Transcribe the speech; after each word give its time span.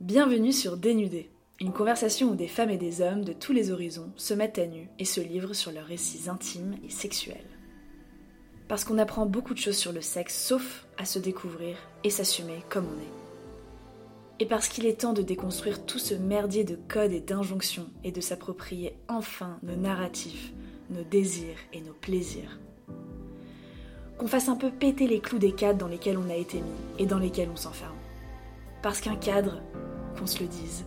Bienvenue 0.00 0.54
sur 0.54 0.78
Dénudé, 0.78 1.28
une 1.60 1.74
conversation 1.74 2.30
où 2.30 2.34
des 2.34 2.48
femmes 2.48 2.70
et 2.70 2.78
des 2.78 3.02
hommes 3.02 3.22
de 3.22 3.34
tous 3.34 3.52
les 3.52 3.70
horizons 3.70 4.10
se 4.16 4.32
mettent 4.32 4.58
à 4.58 4.66
nu 4.66 4.88
et 4.98 5.04
se 5.04 5.20
livrent 5.20 5.52
sur 5.52 5.72
leurs 5.72 5.84
récits 5.84 6.30
intimes 6.30 6.74
et 6.82 6.88
sexuels. 6.88 7.36
Parce 8.66 8.84
qu'on 8.84 8.96
apprend 8.96 9.26
beaucoup 9.26 9.52
de 9.52 9.58
choses 9.58 9.76
sur 9.76 9.92
le 9.92 10.00
sexe, 10.00 10.42
sauf 10.42 10.86
à 10.96 11.04
se 11.04 11.18
découvrir 11.18 11.76
et 12.02 12.08
s'assumer 12.08 12.64
comme 12.70 12.86
on 12.86 12.98
est. 12.98 14.42
Et 14.42 14.46
parce 14.46 14.68
qu'il 14.68 14.86
est 14.86 15.02
temps 15.02 15.12
de 15.12 15.20
déconstruire 15.20 15.84
tout 15.84 15.98
ce 15.98 16.14
merdier 16.14 16.64
de 16.64 16.78
codes 16.88 17.12
et 17.12 17.20
d'injonctions 17.20 17.90
et 18.02 18.10
de 18.10 18.22
s'approprier 18.22 18.94
enfin 19.06 19.58
nos 19.62 19.76
narratifs, 19.76 20.54
nos 20.88 21.04
désirs 21.04 21.58
et 21.74 21.82
nos 21.82 21.92
plaisirs. 21.92 22.58
Qu'on 24.16 24.28
fasse 24.28 24.48
un 24.48 24.56
peu 24.56 24.70
péter 24.70 25.06
les 25.06 25.20
clous 25.20 25.38
des 25.38 25.52
cadres 25.52 25.78
dans 25.78 25.88
lesquels 25.88 26.16
on 26.16 26.30
a 26.30 26.36
été 26.36 26.56
mis 26.56 26.70
et 26.98 27.04
dans 27.04 27.18
lesquels 27.18 27.50
on 27.52 27.56
s'enferme. 27.56 27.98
Parce 28.82 29.02
qu'un 29.02 29.16
cadre, 29.16 29.60
qu'on 30.18 30.26
se 30.26 30.40
le 30.40 30.48
dise, 30.48 30.84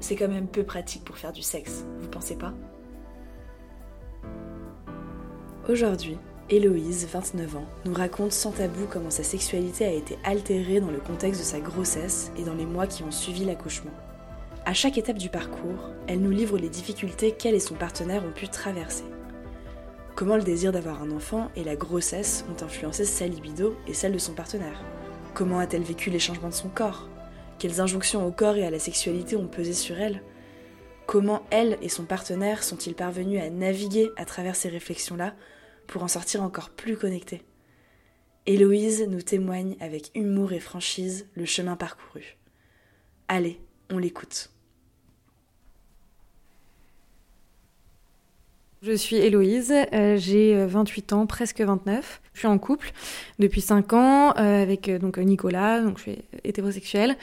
c'est 0.00 0.16
quand 0.16 0.28
même 0.28 0.46
peu 0.46 0.62
pratique 0.62 1.04
pour 1.04 1.18
faire 1.18 1.32
du 1.32 1.42
sexe, 1.42 1.84
vous 2.00 2.08
pensez 2.08 2.36
pas? 2.36 2.54
Aujourd'hui, 5.68 6.16
Héloïse, 6.50 7.06
29 7.12 7.56
ans, 7.56 7.66
nous 7.84 7.92
raconte 7.92 8.32
sans 8.32 8.52
tabou 8.52 8.86
comment 8.88 9.10
sa 9.10 9.22
sexualité 9.22 9.84
a 9.84 9.92
été 9.92 10.18
altérée 10.24 10.80
dans 10.80 10.90
le 10.90 10.98
contexte 10.98 11.40
de 11.40 11.44
sa 11.44 11.60
grossesse 11.60 12.32
et 12.38 12.44
dans 12.44 12.54
les 12.54 12.64
mois 12.64 12.86
qui 12.86 13.02
ont 13.02 13.10
suivi 13.10 13.44
l'accouchement. 13.44 13.90
À 14.64 14.72
chaque 14.72 14.96
étape 14.96 15.18
du 15.18 15.28
parcours, 15.28 15.90
elle 16.06 16.20
nous 16.20 16.30
livre 16.30 16.56
les 16.56 16.70
difficultés 16.70 17.32
qu'elle 17.32 17.54
et 17.54 17.60
son 17.60 17.74
partenaire 17.74 18.24
ont 18.24 18.32
pu 18.32 18.48
traverser. 18.48 19.04
Comment 20.14 20.36
le 20.36 20.42
désir 20.42 20.72
d'avoir 20.72 21.02
un 21.02 21.10
enfant 21.10 21.50
et 21.54 21.64
la 21.64 21.76
grossesse 21.76 22.46
ont 22.50 22.64
influencé 22.64 23.04
sa 23.04 23.26
libido 23.26 23.76
et 23.86 23.92
celle 23.92 24.12
de 24.12 24.18
son 24.18 24.32
partenaire? 24.32 24.82
Comment 25.34 25.58
a-t-elle 25.58 25.82
vécu 25.82 26.08
les 26.08 26.18
changements 26.18 26.48
de 26.48 26.54
son 26.54 26.68
corps? 26.68 27.08
Quelles 27.58 27.80
injonctions 27.80 28.24
au 28.24 28.30
corps 28.30 28.56
et 28.56 28.64
à 28.64 28.70
la 28.70 28.78
sexualité 28.78 29.34
ont 29.36 29.48
pesé 29.48 29.72
sur 29.72 29.98
elle 29.98 30.22
Comment 31.06 31.46
elle 31.50 31.78
et 31.82 31.88
son 31.88 32.04
partenaire 32.04 32.62
sont-ils 32.62 32.94
parvenus 32.94 33.42
à 33.42 33.50
naviguer 33.50 34.10
à 34.16 34.24
travers 34.24 34.54
ces 34.54 34.68
réflexions-là 34.68 35.34
pour 35.86 36.02
en 36.02 36.08
sortir 36.08 36.42
encore 36.42 36.70
plus 36.70 36.96
connectés? 36.96 37.42
Héloïse 38.46 39.06
nous 39.08 39.22
témoigne 39.22 39.76
avec 39.80 40.10
humour 40.14 40.52
et 40.52 40.60
franchise 40.60 41.26
le 41.34 41.46
chemin 41.46 41.76
parcouru. 41.76 42.38
Allez, 43.26 43.60
on 43.90 43.98
l'écoute. 43.98 44.50
Je 48.80 48.92
suis 48.92 49.16
Héloïse, 49.16 49.74
euh, 49.92 50.16
j'ai 50.18 50.54
28 50.64 51.12
euh, 51.12 51.16
ans, 51.16 51.26
presque 51.26 51.60
29. 51.60 52.20
Je 52.32 52.38
suis 52.38 52.46
en 52.46 52.58
couple 52.58 52.92
depuis 53.40 53.60
5 53.60 53.92
ans 53.92 54.34
euh, 54.38 54.62
avec 54.62 54.88
donc 55.00 55.18
Nicolas, 55.18 55.80
donc 55.80 55.98
je 55.98 56.02
suis 56.02 56.18
hétérosexuelle. 56.44 57.16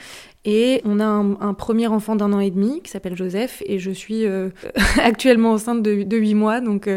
Et 0.44 0.82
on 0.84 1.00
a 1.00 1.06
un, 1.06 1.54
premier 1.54 1.86
enfant 1.86 2.14
d'un 2.14 2.34
an 2.34 2.40
et 2.40 2.50
demi 2.50 2.82
qui 2.82 2.90
s'appelle 2.90 3.16
Joseph 3.16 3.62
et 3.64 3.78
je 3.78 3.90
suis 3.90 4.24
actuellement 5.02 5.52
enceinte 5.52 5.82
de, 5.82 6.02
de 6.02 6.16
8 6.18 6.34
mois. 6.34 6.60
Donc 6.60 6.90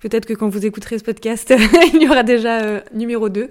peut-être 0.00 0.26
que 0.26 0.34
quand 0.34 0.48
vous 0.48 0.66
écouterez 0.66 0.98
ce 0.98 1.04
podcast, 1.04 1.54
il 1.94 2.02
y 2.02 2.08
aura 2.08 2.24
déjà 2.24 2.82
numéro 2.92 3.28
2. 3.28 3.48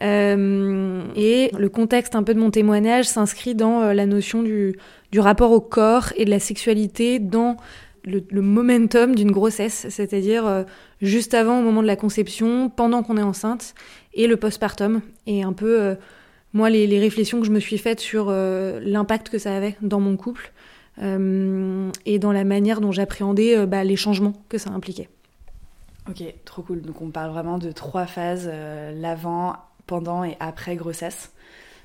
et 0.00 1.50
le 1.58 1.68
contexte 1.68 2.14
un 2.14 2.22
peu 2.22 2.32
de 2.32 2.40
mon 2.40 2.50
témoignage 2.50 3.04
s'inscrit 3.04 3.54
dans 3.54 3.92
la 3.92 4.06
notion 4.06 4.42
du, 4.42 4.74
du 5.12 5.20
rapport 5.20 5.52
au 5.52 5.60
corps 5.60 6.14
et 6.16 6.24
de 6.24 6.30
la 6.30 6.40
sexualité 6.40 7.18
dans 7.18 7.58
le, 8.04 8.40
momentum 8.40 9.14
d'une 9.14 9.30
grossesse, 9.30 9.86
c'est-à-dire 9.90 10.46
euh, 10.46 10.64
juste 11.00 11.34
avant, 11.34 11.60
au 11.60 11.62
moment 11.62 11.82
de 11.82 11.86
la 11.86 11.96
conception, 11.96 12.70
pendant 12.70 13.02
qu'on 13.02 13.16
est 13.16 13.22
enceinte, 13.22 13.74
et 14.14 14.26
le 14.26 14.36
postpartum. 14.36 15.00
Et 15.26 15.42
un 15.42 15.52
peu, 15.52 15.80
euh, 15.80 15.94
moi, 16.52 16.70
les, 16.70 16.98
réflexions 16.98 17.40
que 17.40 17.46
je 17.46 17.52
me 17.52 17.60
suis 17.60 17.78
faites 17.78 18.00
sur 18.00 18.26
euh, 18.28 18.80
l'impact 18.82 19.28
que 19.28 19.38
ça 19.38 19.56
avait 19.56 19.76
dans 19.82 20.00
mon 20.00 20.16
couple 20.16 20.52
et 21.00 22.18
dans 22.18 22.32
la 22.32 22.42
manière 22.42 22.80
dont 22.80 22.90
j'appréhendais 22.90 23.66
bah, 23.66 23.84
les 23.84 23.94
changements 23.94 24.32
que 24.48 24.58
ça 24.58 24.70
impliquait. 24.70 25.08
Ok, 26.08 26.24
trop 26.44 26.62
cool. 26.62 26.82
Donc 26.82 27.00
on 27.00 27.10
parle 27.10 27.30
vraiment 27.30 27.58
de 27.58 27.70
trois 27.70 28.06
phases, 28.06 28.50
l'avant, 28.96 29.54
pendant 29.86 30.24
et 30.24 30.36
après 30.40 30.74
grossesse. 30.74 31.30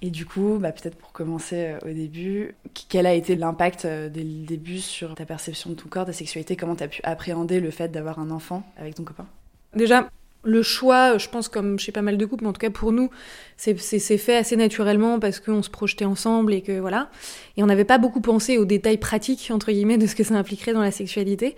Et 0.05 0.09
du 0.09 0.25
coup, 0.25 0.57
bah, 0.59 0.73
peut-être 0.73 0.97
pour 0.97 1.13
commencer 1.13 1.55
euh, 1.55 1.89
au 1.89 1.93
début, 1.93 2.55
quel 2.89 3.05
a 3.05 3.13
été 3.13 3.37
l'impact 3.37 3.85
euh, 3.85 4.09
dès 4.09 4.23
le 4.23 4.45
début 4.45 4.79
sur 4.79 5.15
ta 5.15 5.25
perception 5.25 5.69
de 5.69 5.75
ton 5.75 5.87
corps, 5.87 6.03
de 6.03 6.11
ta 6.11 6.17
sexualité? 6.17 6.57
Comment 6.57 6.75
tu 6.75 6.83
as 6.83 6.89
pu 6.89 6.99
appréhender 7.05 7.61
le 7.61 7.71
fait 7.71 7.87
d'avoir 7.87 8.19
un 8.19 8.29
enfant 8.29 8.63
avec 8.75 8.95
ton 8.95 9.05
copain? 9.05 9.25
Déjà, 9.73 10.09
le 10.43 10.61
choix, 10.61 11.17
je 11.17 11.29
pense 11.29 11.47
comme 11.47 11.79
chez 11.79 11.91
pas 11.91 12.01
mal 12.01 12.17
de 12.17 12.25
couples, 12.25 12.43
mais 12.43 12.49
en 12.49 12.53
tout 12.53 12.59
cas 12.59 12.69
pour 12.69 12.91
nous, 12.91 13.09
c'est 13.57 13.77
fait 14.17 14.35
assez 14.35 14.55
naturellement 14.55 15.19
parce 15.19 15.39
qu'on 15.39 15.63
se 15.63 15.69
projetait 15.69 16.05
ensemble 16.05 16.53
et 16.53 16.61
que 16.61 16.79
voilà. 16.79 17.09
Et 17.55 17.63
on 17.63 17.65
n'avait 17.65 17.85
pas 17.85 17.97
beaucoup 17.97 18.21
pensé 18.21 18.57
aux 18.57 18.65
détails 18.65 18.97
pratiques, 18.97 19.49
entre 19.51 19.71
guillemets, 19.71 19.97
de 19.97 20.07
ce 20.07 20.15
que 20.15 20.23
ça 20.23 20.35
impliquerait 20.35 20.73
dans 20.73 20.81
la 20.81 20.91
sexualité. 20.91 21.55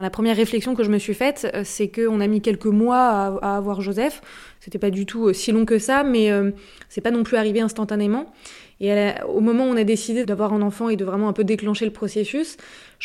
La 0.00 0.10
première 0.10 0.36
réflexion 0.36 0.74
que 0.74 0.82
je 0.82 0.90
me 0.90 0.98
suis 0.98 1.14
faite, 1.14 1.48
euh, 1.54 1.62
c'est 1.64 1.88
qu'on 1.88 2.20
a 2.20 2.26
mis 2.26 2.40
quelques 2.40 2.66
mois 2.66 3.38
à, 3.40 3.56
avoir 3.56 3.80
Joseph. 3.80 4.22
C'était 4.58 4.80
pas 4.80 4.90
du 4.90 5.06
tout 5.06 5.28
euh, 5.28 5.32
si 5.32 5.52
long 5.52 5.64
que 5.64 5.78
ça, 5.78 6.02
mais 6.02 6.32
euh, 6.32 6.50
c'est 6.88 7.00
pas 7.00 7.12
non 7.12 7.22
plus 7.22 7.36
arrivé 7.36 7.60
instantanément. 7.60 8.32
Et 8.80 8.92
au 9.28 9.40
moment 9.40 9.66
où 9.66 9.68
on 9.68 9.76
a 9.76 9.84
décidé 9.84 10.24
d'avoir 10.24 10.52
un 10.52 10.60
enfant 10.60 10.88
et 10.88 10.96
de 10.96 11.04
vraiment 11.04 11.28
un 11.28 11.32
peu 11.32 11.44
déclencher 11.44 11.84
le 11.84 11.92
processus, 11.92 12.56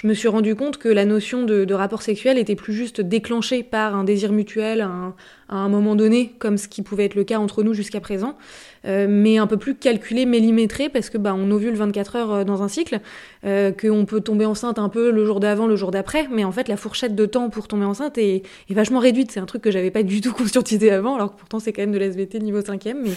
je 0.02 0.08
me 0.08 0.14
suis 0.14 0.30
rendu 0.30 0.56
compte 0.56 0.78
que 0.78 0.88
la 0.88 1.04
notion 1.04 1.44
de, 1.44 1.74
rapport 1.74 2.04
sexuel 2.04 2.38
était 2.38 2.56
plus 2.56 2.72
juste 2.72 3.02
déclenchée 3.02 3.64
par 3.64 3.98
un 3.98 4.06
désir 4.06 4.32
mutuel 4.32 4.80
à 4.80 5.14
un, 5.50 5.68
moment 5.68 5.98
donné, 5.98 6.36
comme 6.40 6.58
ce 6.58 6.70
qui 6.70 6.84
pouvait 6.84 7.04
être 7.04 7.16
le 7.16 7.26
cas 7.26 7.38
entre 7.38 7.64
nous 7.64 7.74
jusqu'à 7.74 8.00
présent, 8.00 8.38
euh, 8.86 9.08
mais 9.10 9.38
un 9.38 9.46
peu 9.46 9.58
plus 9.58 9.76
calculé, 9.76 10.26
millimétré, 10.26 10.88
parce 10.88 11.10
que 11.10 11.18
bah, 11.18 11.36
on 11.38 11.52
ovule 11.52 11.76
24 11.76 12.16
heures 12.16 12.32
euh, 12.32 12.44
dans 12.46 12.64
un 12.64 12.70
cycle, 12.70 13.02
euh, 13.46 13.74
qu'on 13.74 14.06
peut 14.06 14.22
tomber 14.22 14.46
enceinte 14.46 14.80
un 14.80 14.88
peu 14.88 15.12
le 15.12 15.26
jour 15.26 15.42
d'avant, 15.42 15.68
le 15.68 15.76
jour 15.76 15.92
d'après, 15.92 16.30
mais 16.32 16.46
en 16.46 16.54
fait 16.54 16.70
la 16.70 16.78
fourchette 16.78 17.14
de 17.14 17.26
temps 17.26 17.50
pour 17.50 17.68
tomber 17.68 17.84
enceinte 17.84 18.18
est, 18.18 18.44
vachement 18.70 19.00
réduite. 19.00 19.32
C'est 19.32 19.42
un 19.42 19.46
truc 19.46 19.62
que 19.62 19.72
j'avais 19.72 19.92
pas 19.92 20.04
du 20.04 20.22
tout 20.22 20.32
conscientisé 20.38 20.92
avant, 20.92 21.16
alors 21.16 21.34
que 21.36 21.40
pourtant 21.40 21.60
c'est 21.60 21.74
quand 21.74 21.82
même 21.82 21.92
de 21.92 22.00
l'SVT 22.00 22.40
niveau 22.40 22.62
5 22.62 22.86
mais 22.86 23.12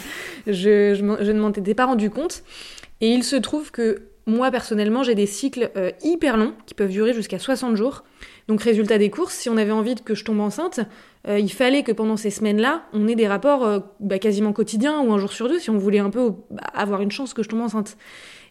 je, 0.48 0.96
je, 0.96 1.24
je 1.24 1.30
ne 1.30 1.40
m'en 1.40 1.50
étais 1.50 1.74
pas 1.74 1.86
rendu 1.86 2.10
compte. 2.10 2.42
Et 3.00 3.08
il 3.08 3.22
se 3.22 3.36
trouve 3.36 3.70
que 3.70 4.11
moi 4.26 4.50
personnellement, 4.50 5.02
j'ai 5.02 5.14
des 5.14 5.26
cycles 5.26 5.70
euh, 5.76 5.90
hyper 6.02 6.36
longs 6.36 6.54
qui 6.66 6.74
peuvent 6.74 6.90
durer 6.90 7.12
jusqu'à 7.12 7.38
60 7.38 7.76
jours. 7.76 8.04
Donc 8.48 8.62
résultat 8.62 8.98
des 8.98 9.10
courses, 9.10 9.34
si 9.34 9.48
on 9.48 9.56
avait 9.56 9.72
envie 9.72 9.94
que 9.96 10.14
je 10.14 10.24
tombe 10.24 10.40
enceinte, 10.40 10.80
euh, 11.28 11.38
il 11.38 11.52
fallait 11.52 11.82
que 11.82 11.92
pendant 11.92 12.16
ces 12.16 12.30
semaines-là, 12.30 12.84
on 12.92 13.08
ait 13.08 13.14
des 13.14 13.26
rapports 13.26 13.64
euh, 13.64 13.80
bah, 14.00 14.18
quasiment 14.18 14.52
quotidiens 14.52 15.00
ou 15.00 15.12
un 15.12 15.18
jour 15.18 15.32
sur 15.32 15.48
deux 15.48 15.58
si 15.58 15.70
on 15.70 15.78
voulait 15.78 15.98
un 15.98 16.10
peu 16.10 16.32
bah, 16.50 16.62
avoir 16.74 17.02
une 17.02 17.10
chance 17.10 17.34
que 17.34 17.42
je 17.42 17.48
tombe 17.48 17.62
enceinte. 17.62 17.96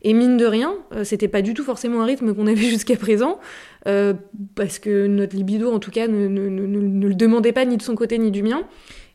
Et 0.04 0.14
mine 0.14 0.36
de 0.36 0.48
rien, 0.48 0.74
c'était 1.04 1.28
pas 1.28 1.44
du 1.44 1.54
tout 1.54 1.64
forcément 1.64 2.02
un 2.02 2.06
rythme 2.06 2.34
qu'on 2.34 2.48
avait 2.48 2.56
jusqu'à 2.70 2.96
présent, 2.96 3.40
parce 3.84 4.80
que 4.80 5.06
notre 5.06 5.36
libido, 5.36 5.72
en 5.72 5.78
tout 5.78 5.92
cas, 5.92 6.08
ne, 6.08 6.28
ne, 6.28 7.08
le 7.08 7.14
demandait 7.14 7.52
pas 7.52 7.66
ni 7.66 7.78
de 7.78 7.84
son 7.84 7.94
côté 7.94 8.18
ni 8.18 8.32
du 8.32 8.42
mien. 8.42 8.64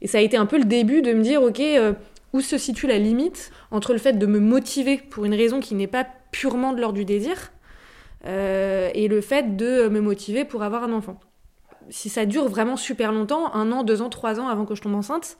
Et 0.01 0.07
ça 0.07 0.19
a 0.19 0.21
été 0.21 0.37
un 0.37 0.47
peu 0.47 0.59
le 0.59 0.65
début 0.65 1.03
de 1.03 1.13
me 1.13 1.23
dire, 1.23 1.43
ok, 1.43 1.61
où 2.33 2.41
se 2.41 2.59
situe 2.59 2.87
la 2.87 2.99
limite 2.99 3.51
entre 3.71 3.93
le 3.93 3.99
fait 3.99 4.15
de 4.15 4.27
me 4.27 4.41
motiver 4.41 4.99
pour 4.99 5.25
une 5.25 5.35
raison 5.35 5.61
qui 5.61 5.75
n'est 5.75 5.87
pas 5.87 6.07
purement 6.33 6.73
de 6.73 6.81
l'ordre 6.81 6.99
du 6.99 7.05
désir, 7.05 7.53
euh, 8.27 8.91
et 8.95 9.09
le 9.09 9.21
fait 9.21 9.57
de 9.57 9.89
me 9.89 10.01
motiver 10.01 10.45
pour 10.45 10.63
avoir 10.63 10.83
un 10.83 10.93
enfant. 10.93 11.21
Si 11.91 12.09
ça 12.09 12.27
dure 12.27 12.49
vraiment 12.49 12.77
super 12.77 13.13
longtemps, 13.13 13.55
un 13.55 13.71
an, 13.71 13.85
deux 13.85 14.03
ans, 14.03 14.09
trois 14.09 14.41
ans 14.41 14.49
avant 14.49 14.65
que 14.65 14.75
je 14.75 14.83
tombe 14.83 14.95
enceinte, 14.95 15.37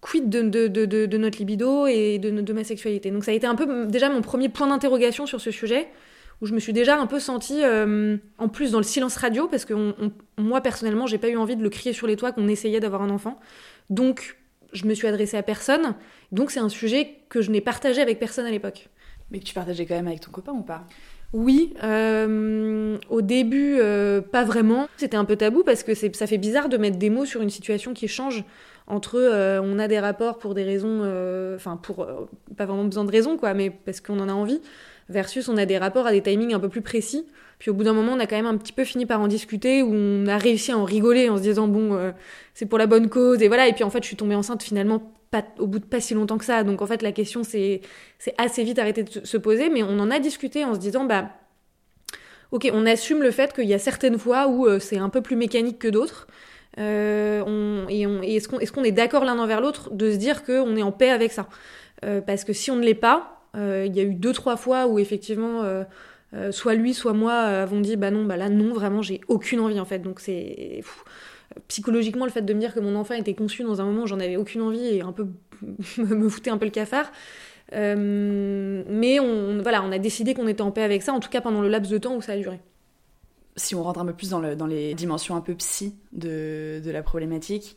quid 0.00 0.30
de, 0.30 1.16
notre 1.18 1.38
libido 1.38 1.86
et 1.86 2.18
de, 2.18 2.52
ma 2.52 2.64
sexualité? 2.64 3.10
Donc 3.10 3.24
ça 3.24 3.32
a 3.32 3.34
été 3.34 3.46
un 3.46 3.54
peu 3.54 3.86
déjà 3.86 4.08
mon 4.08 4.22
premier 4.22 4.48
point 4.48 4.66
d'interrogation 4.66 5.26
sur 5.26 5.40
ce 5.40 5.50
sujet, 5.50 5.88
où 6.40 6.46
je 6.46 6.54
me 6.54 6.60
suis 6.60 6.72
déjà 6.72 6.98
un 6.98 7.06
peu 7.06 7.20
sentie, 7.20 7.62
euh, 7.62 8.16
en 8.38 8.48
plus 8.48 8.70
dans 8.70 8.78
le 8.78 8.84
silence 8.84 9.16
radio, 9.16 9.46
parce 9.48 9.66
que 9.66 9.74
moi 10.38 10.60
personnellement, 10.62 11.06
j'ai 11.06 11.18
pas 11.18 11.28
eu 11.28 11.36
envie 11.36 11.56
de 11.56 11.62
le 11.62 11.70
crier 11.70 11.92
sur 11.92 12.06
les 12.06 12.16
toits 12.16 12.32
qu'on 12.32 12.48
essayait 12.48 12.80
d'avoir 12.80 13.02
un 13.02 13.10
enfant. 13.10 13.38
Donc 13.90 14.38
je 14.78 14.86
me 14.86 14.94
suis 14.94 15.06
adressée 15.06 15.36
à 15.36 15.42
personne. 15.42 15.94
Donc 16.32 16.50
c'est 16.50 16.60
un 16.60 16.68
sujet 16.68 17.16
que 17.28 17.42
je 17.42 17.50
n'ai 17.50 17.60
partagé 17.60 18.00
avec 18.00 18.18
personne 18.18 18.46
à 18.46 18.50
l'époque. 18.50 18.88
Mais 19.30 19.40
que 19.40 19.44
tu 19.44 19.54
partageais 19.54 19.84
quand 19.84 19.96
même 19.96 20.06
avec 20.06 20.20
ton 20.20 20.30
copain 20.30 20.52
ou 20.52 20.62
pas? 20.62 20.84
Oui, 21.34 21.74
euh, 21.84 22.96
au 23.10 23.20
début, 23.20 23.76
euh, 23.78 24.22
pas 24.22 24.44
vraiment. 24.44 24.88
C'était 24.96 25.16
un 25.16 25.26
peu 25.26 25.36
tabou 25.36 25.62
parce 25.62 25.82
que 25.82 25.92
ça 25.94 26.26
fait 26.26 26.38
bizarre 26.38 26.70
de 26.70 26.78
mettre 26.78 26.96
des 26.96 27.10
mots 27.10 27.26
sur 27.26 27.42
une 27.42 27.50
situation 27.50 27.92
qui 27.92 28.08
change 28.08 28.44
entre 28.86 29.18
euh, 29.18 29.60
on 29.62 29.78
a 29.78 29.88
des 29.88 30.00
rapports 30.00 30.38
pour 30.38 30.54
des 30.54 30.64
raisons, 30.64 31.00
enfin 31.54 31.76
pour 31.76 32.06
pas 32.56 32.64
vraiment 32.64 32.84
besoin 32.84 33.04
de 33.04 33.10
raison 33.10 33.36
quoi, 33.36 33.52
mais 33.52 33.68
parce 33.68 34.00
qu'on 34.00 34.18
en 34.20 34.30
a 34.30 34.32
envie, 34.32 34.62
versus 35.10 35.48
on 35.50 35.58
a 35.58 35.66
des 35.66 35.76
rapports 35.76 36.06
à 36.06 36.12
des 36.12 36.22
timings 36.22 36.54
un 36.54 36.60
peu 36.60 36.70
plus 36.70 36.82
précis. 36.82 37.26
Puis 37.58 37.70
au 37.70 37.74
bout 37.74 37.84
d'un 37.84 37.92
moment, 37.92 38.12
on 38.12 38.20
a 38.20 38.26
quand 38.26 38.36
même 38.36 38.46
un 38.46 38.56
petit 38.56 38.72
peu 38.72 38.84
fini 38.84 39.06
par 39.06 39.20
en 39.20 39.28
discuter, 39.28 39.82
où 39.82 39.92
on 39.92 40.26
a 40.26 40.38
réussi 40.38 40.72
à 40.72 40.78
en 40.78 40.84
rigoler 40.84 41.28
en 41.28 41.36
se 41.36 41.42
disant 41.42 41.66
bon, 41.66 42.12
c'est 42.54 42.66
pour 42.66 42.78
la 42.78 42.86
bonne 42.86 43.08
cause 43.08 43.42
et 43.42 43.48
voilà. 43.48 43.66
Et 43.66 43.72
puis 43.72 43.82
en 43.82 43.90
fait, 43.90 44.02
je 44.02 44.06
suis 44.06 44.16
tombée 44.16 44.36
enceinte 44.36 44.62
finalement 44.62 45.12
pas, 45.30 45.44
au 45.58 45.66
bout 45.66 45.78
de 45.78 45.84
pas 45.84 46.00
si 46.00 46.14
longtemps 46.14 46.38
que 46.38 46.44
ça. 46.44 46.62
Donc 46.62 46.82
en 46.82 46.86
fait, 46.86 47.02
la 47.02 47.12
question 47.12 47.42
c'est 47.42 47.80
assez 48.36 48.64
vite 48.64 48.78
arrêté 48.78 49.02
de 49.02 49.24
se 49.24 49.36
poser, 49.36 49.70
mais 49.70 49.82
on 49.82 49.98
en 49.98 50.10
a 50.10 50.18
discuté 50.18 50.64
en 50.64 50.74
se 50.74 50.78
disant 50.78 51.04
bah 51.04 51.30
ok, 52.50 52.70
on 52.72 52.86
assume 52.86 53.22
le 53.22 53.30
fait 53.30 53.52
qu'il 53.52 53.66
y 53.66 53.74
a 53.74 53.78
certaines 53.78 54.18
fois 54.18 54.48
où 54.48 54.66
euh, 54.66 54.78
c'est 54.78 54.98
un 54.98 55.08
peu 55.08 55.20
plus 55.20 55.36
mécanique 55.36 55.78
que 55.78 55.88
d'autres. 55.88 56.26
Euh, 56.78 57.84
et, 57.88 58.02
est-ce 58.36 58.72
qu'on 58.72 58.84
est, 58.84 58.92
d'accord 58.92 59.24
l'un 59.24 59.38
envers 59.38 59.60
l'autre 59.60 59.90
de 59.92 60.12
se 60.12 60.16
dire 60.16 60.44
qu'on 60.44 60.76
est 60.76 60.82
en 60.82 60.92
paix 60.92 61.10
avec 61.10 61.32
ça? 61.32 61.48
Euh, 62.04 62.20
Parce 62.20 62.44
que 62.44 62.52
si 62.52 62.70
on 62.70 62.76
ne 62.76 62.84
l'est 62.84 62.94
pas, 62.94 63.34
Il 63.54 63.96
y 63.96 64.00
a 64.00 64.04
eu 64.04 64.14
deux, 64.14 64.32
trois 64.32 64.56
fois 64.56 64.86
où 64.86 64.98
effectivement, 65.00 65.64
soit 66.50 66.74
lui, 66.74 66.94
soit 66.94 67.12
moi 67.12 67.34
avons 67.34 67.80
dit 67.80 67.96
bah 67.96 68.10
non, 68.10 68.24
bah 68.24 68.36
là 68.36 68.48
non, 68.48 68.72
vraiment, 68.72 69.02
j'ai 69.02 69.20
aucune 69.28 69.60
envie 69.60 69.80
en 69.80 69.84
fait. 69.84 70.00
Donc 70.00 70.20
c'est 70.20 70.82
psychologiquement 71.66 72.24
le 72.24 72.30
fait 72.30 72.42
de 72.42 72.54
me 72.54 72.60
dire 72.60 72.74
que 72.74 72.80
mon 72.80 72.94
enfant 72.94 73.14
était 73.14 73.34
conçu 73.34 73.62
dans 73.62 73.80
un 73.80 73.84
moment 73.84 74.02
où 74.02 74.06
j'en 74.06 74.20
avais 74.20 74.36
aucune 74.36 74.60
envie 74.60 74.86
et 74.86 75.00
un 75.00 75.12
peu 75.12 75.26
me 75.98 76.28
foutait 76.28 76.50
un 76.50 76.58
peu 76.58 76.66
le 76.66 76.70
cafard. 76.70 77.10
mais 77.72 79.20
on, 79.20 79.62
voilà, 79.62 79.82
on 79.82 79.90
a 79.90 79.98
décidé 79.98 80.34
qu'on 80.34 80.48
était 80.48 80.62
en 80.62 80.70
paix 80.70 80.82
avec 80.82 81.02
ça, 81.02 81.12
en 81.12 81.20
tout 81.20 81.30
cas 81.30 81.40
pendant 81.40 81.62
le 81.62 81.68
laps 81.68 81.90
de 81.90 81.98
temps 81.98 82.14
où 82.14 82.22
ça 82.22 82.32
a 82.32 82.36
duré 82.36 82.60
si 83.58 83.74
on 83.74 83.82
rentre 83.82 84.00
un 84.00 84.06
peu 84.06 84.14
plus 84.14 84.30
dans, 84.30 84.40
les 84.40 84.94
dimensions 84.94 85.36
un 85.36 85.40
peu 85.40 85.54
psy 85.54 85.94
de, 86.12 86.80
la 86.84 87.02
problématique, 87.02 87.76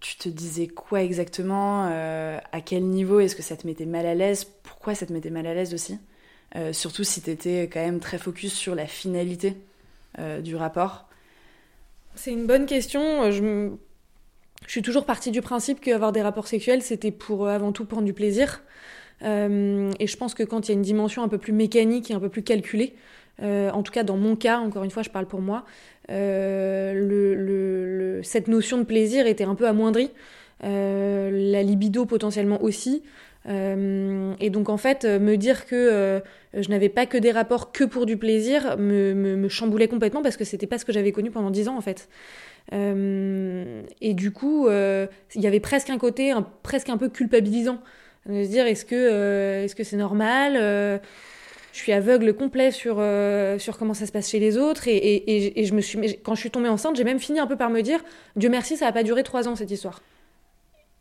tu 0.00 0.16
te 0.16 0.28
disais 0.28 0.68
quoi 0.68 1.02
exactement 1.02 1.88
euh, 1.90 2.38
À 2.52 2.60
quel 2.60 2.84
niveau? 2.84 3.18
Est-ce 3.18 3.34
que 3.34 3.42
ça 3.42 3.56
te 3.56 3.66
mettait 3.66 3.86
mal 3.86 4.06
à 4.06 4.14
l'aise? 4.14 4.44
Pourquoi 4.62 4.94
ça 4.94 5.06
te 5.06 5.12
mettait 5.12 5.30
mal 5.30 5.46
à 5.46 5.54
l'aise 5.54 5.74
aussi? 5.74 5.98
Euh, 6.56 6.72
Surtout 6.72 7.04
si 7.04 7.22
tu 7.22 7.30
étais 7.30 7.68
quand 7.72 7.80
même 7.80 8.00
très 8.00 8.18
focus 8.18 8.54
sur 8.54 8.74
la 8.74 8.86
finalité 8.86 9.56
euh, 10.18 10.40
du 10.40 10.56
rapport. 10.56 11.08
C'est 12.14 12.32
une 12.32 12.46
bonne 12.46 12.66
question. 12.66 13.30
Je, 13.30 13.70
je, 14.66 14.70
suis 14.70 14.82
toujours 14.82 15.04
partie 15.04 15.30
du 15.30 15.40
principe 15.40 15.80
qu'avoir 15.80 16.12
des 16.12 16.22
rapports 16.22 16.48
sexuels, 16.48 16.82
c'était 16.82 17.12
pour 17.12 17.48
avant 17.48 17.72
tout 17.72 17.84
prendre 17.84 18.04
du 18.04 18.12
plaisir. 18.12 18.62
et 19.22 20.06
je 20.06 20.16
pense 20.16 20.34
que 20.34 20.42
quand 20.42 20.68
il 20.68 20.72
y 20.72 20.74
a 20.74 20.74
une 20.74 20.82
dimension 20.82 21.22
un 21.22 21.28
peu 21.28 21.38
plus 21.38 21.52
mécanique 21.52 22.10
et 22.10 22.14
un 22.14 22.20
peu 22.20 22.28
plus 22.28 22.42
calculée, 22.42 22.96
euh, 23.42 23.70
en 23.70 23.82
tout 23.82 23.92
cas 23.92 24.02
dans 24.02 24.16
mon 24.16 24.36
cas, 24.36 24.58
encore 24.58 24.84
une 24.84 24.90
fois, 24.90 25.02
je 25.02 25.10
parle 25.10 25.26
pour 25.26 25.40
moi, 25.40 25.64
euh, 26.10 28.20
cette 28.22 28.48
notion 28.48 28.78
de 28.78 28.84
plaisir 28.84 29.26
était 29.26 29.44
un 29.44 29.54
peu 29.54 29.68
amoindrie, 29.68 30.10
euh, 30.64 31.30
la 31.32 31.62
libido 31.62 32.04
potentiellement 32.04 32.62
aussi. 32.62 33.02
Et 33.46 34.50
donc 34.50 34.68
en 34.68 34.76
fait, 34.76 35.04
me 35.04 35.36
dire 35.36 35.66
que 35.66 36.22
je 36.54 36.68
n'avais 36.68 36.88
pas 36.88 37.06
que 37.06 37.16
des 37.16 37.30
rapports 37.30 37.72
que 37.72 37.84
pour 37.84 38.04
du 38.04 38.16
plaisir 38.16 38.76
me, 38.78 39.48
chamboulait 39.48 39.88
complètement 39.88 40.22
parce 40.22 40.36
que 40.36 40.44
c'était 40.44 40.66
pas 40.66 40.78
ce 40.78 40.84
que 40.84 40.92
j'avais 40.92 41.12
connu 41.12 41.30
pendant 41.30 41.50
dix 41.50 41.68
ans 41.68 41.76
en 41.76 41.80
fait. 41.80 42.08
et 42.72 44.14
du 44.14 44.30
coup, 44.32 44.68
il 44.68 45.40
y 45.40 45.46
avait 45.46 45.60
presque 45.60 45.90
un 45.90 45.98
côté 45.98 46.34
presque 46.62 46.90
un 46.90 46.98
peu 46.98 47.08
culpabilisant 47.08 47.80
de 48.26 48.44
se 48.44 48.48
dire 48.48 48.66
est-ce 48.66 48.84
que 48.84 49.64
est-ce 49.64 49.74
que 49.74 49.84
c'est 49.84 49.96
normal 49.96 51.00
je 51.78 51.84
suis 51.84 51.92
aveugle 51.92 52.34
complet 52.34 52.72
sur, 52.72 52.96
euh, 52.98 53.58
sur 53.58 53.78
comment 53.78 53.94
ça 53.94 54.06
se 54.06 54.12
passe 54.12 54.28
chez 54.28 54.40
les 54.40 54.58
autres. 54.58 54.88
Et, 54.88 55.60
et, 55.60 55.64
je 55.64 55.74
me 55.74 55.80
suis, 55.80 56.18
quand 56.24 56.34
je 56.34 56.40
suis 56.40 56.50
tombée 56.50 56.68
enceinte, 56.68 56.96
j'ai 56.96 57.04
même 57.04 57.20
fini 57.20 57.38
un 57.38 57.46
peu 57.46 57.56
par 57.56 57.70
me 57.70 57.82
dire 57.82 58.00
Dieu 58.34 58.48
merci, 58.48 58.76
ça 58.76 58.86
n'a 58.86 58.92
pas 58.92 59.04
duré 59.04 59.22
trois 59.22 59.46
ans 59.46 59.54
cette 59.54 59.70
histoire. 59.70 60.02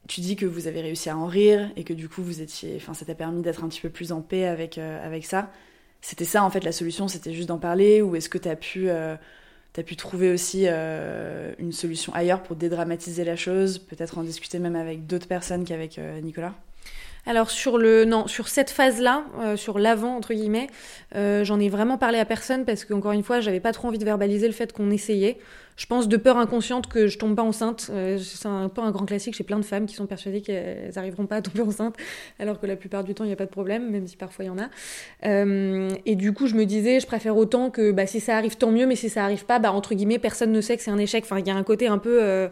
Tu 0.08 0.22
dis 0.22 0.36
que 0.36 0.46
vous 0.46 0.68
avez 0.68 0.82
réussi 0.82 1.10
à 1.10 1.18
en 1.18 1.26
rire 1.26 1.70
et 1.76 1.84
que 1.84 1.94
du 1.94 2.08
coup, 2.10 2.24
vous 2.24 2.42
étiez, 2.42 2.76
enfin, 2.78 2.94
ça 2.94 3.06
t'a 3.06 3.16
permis 3.16 3.42
d'être 3.42 3.64
un 3.64 3.68
petit 3.68 3.82
peu 3.82 3.90
plus 3.90 4.12
en 4.12 4.22
paix 4.22 4.46
avec, 4.46 4.78
euh, 4.78 5.06
avec 5.06 5.26
ça. 5.26 5.52
C'était 6.02 6.26
ça 6.26 6.44
en 6.44 6.50
fait 6.50 6.64
la 6.64 6.72
solution, 6.72 7.08
c'était 7.08 7.34
juste 7.34 7.50
d'en 7.50 7.58
parler 7.58 8.02
ou 8.02 8.16
est-ce 8.16 8.30
que 8.30 8.38
tu 8.38 8.50
as 8.50 8.56
pu. 8.56 8.90
Euh, 8.90 9.16
pu 9.86 9.96
trouver 9.96 10.32
aussi 10.32 10.66
une 10.68 11.72
solution 11.72 12.12
ailleurs 12.16 12.42
pour 12.42 12.56
dédramatiser 12.56 13.24
la 13.24 13.36
chose, 13.36 13.78
peut-être 13.78 14.18
en 14.18 14.24
discuter 14.24 14.58
même 14.58 14.76
avec 14.76 15.06
d'autres 15.06 15.28
personnes 15.28 15.66
qu'avec 15.66 16.00
Nicolas? 16.24 16.56
Alors 17.28 17.52
sur 17.52 17.78
le 17.78 18.06
non 18.06 18.26
sur 18.28 18.48
cette 18.48 18.70
phase-là, 18.70 19.26
euh, 19.42 19.58
sur 19.58 19.80
l'avant 19.80 20.16
entre 20.16 20.34
guillemets, 20.34 20.68
euh, 21.16 21.44
j'en 21.44 21.60
ai 21.60 21.68
vraiment 21.68 21.98
parlé 21.98 22.18
à 22.18 22.26
personne 22.26 22.64
parce 22.64 22.86
qu'encore 22.86 23.12
une 23.12 23.22
fois, 23.22 23.42
j'avais 23.42 23.60
pas 23.60 23.74
trop 23.74 23.90
envie 23.90 23.98
de 23.98 24.06
verbaliser 24.06 24.48
le 24.48 24.54
fait 24.54 24.72
qu'on 24.72 24.90
essayait. 24.90 25.38
Je 25.76 25.86
pense 25.86 26.08
de 26.08 26.18
peur 26.18 26.38
inconsciente 26.38 26.88
que 26.88 27.08
je 27.08 27.20
tombe 27.20 27.36
pas 27.36 27.44
enceinte. 27.44 27.92
Euh, 27.92 28.18
c'est 28.18 28.48
un 28.48 28.70
peu 28.70 28.82
un 28.82 28.90
grand 28.92 29.06
classique 29.06 29.36
chez 29.36 29.44
plein 29.44 29.60
de 29.60 29.66
femmes 29.66 29.86
qui 29.86 29.94
sont 29.94 30.08
persuadées 30.08 30.42
qu'elles 30.42 30.98
arriveront 30.98 31.28
pas 31.28 31.36
à 31.36 31.42
tomber 31.42 31.62
enceinte, 31.62 31.96
alors 32.40 32.60
que 32.62 32.66
la 32.66 32.78
plupart 32.78 33.04
du 33.04 33.14
temps 33.14 33.26
il 33.26 33.28
n'y 33.28 33.34
a 33.34 33.38
pas 33.38 33.46
de 33.46 33.52
problème, 33.52 33.92
même 33.92 34.08
si 34.08 34.16
parfois 34.16 34.46
il 34.46 34.48
y 34.48 34.52
en 34.52 34.58
a. 34.58 34.70
et 36.06 36.16
du 36.16 36.32
coup, 36.32 36.48
je 36.48 36.56
me 36.56 36.66
disais, 36.66 37.02
je 37.02 37.06
préfère 37.06 37.36
autant 37.36 37.70
que 37.70 37.92
bah, 37.92 38.08
si 38.08 38.22
ça 38.22 38.38
arrive 38.38 38.56
tant 38.56 38.72
mieux, 38.72 38.88
mais 38.88 38.96
si 38.96 39.10
ça 39.10 39.26
arrive 39.26 39.46
pas, 39.46 39.60
bah 39.60 39.74
entre 39.74 39.94
guillemets, 39.94 40.18
personne 40.18 40.54
ne 40.54 40.62
sait 40.62 40.78
que 40.78 40.82
c'est 40.82 40.92
un 40.92 40.98
échec. 40.98 41.26
Enfin, 41.26 41.40
il 41.40 41.46
y 41.46 41.52
a 41.52 41.56
un 41.56 41.64
côté 41.64 41.88
un 41.88 41.98
peu 41.98 42.50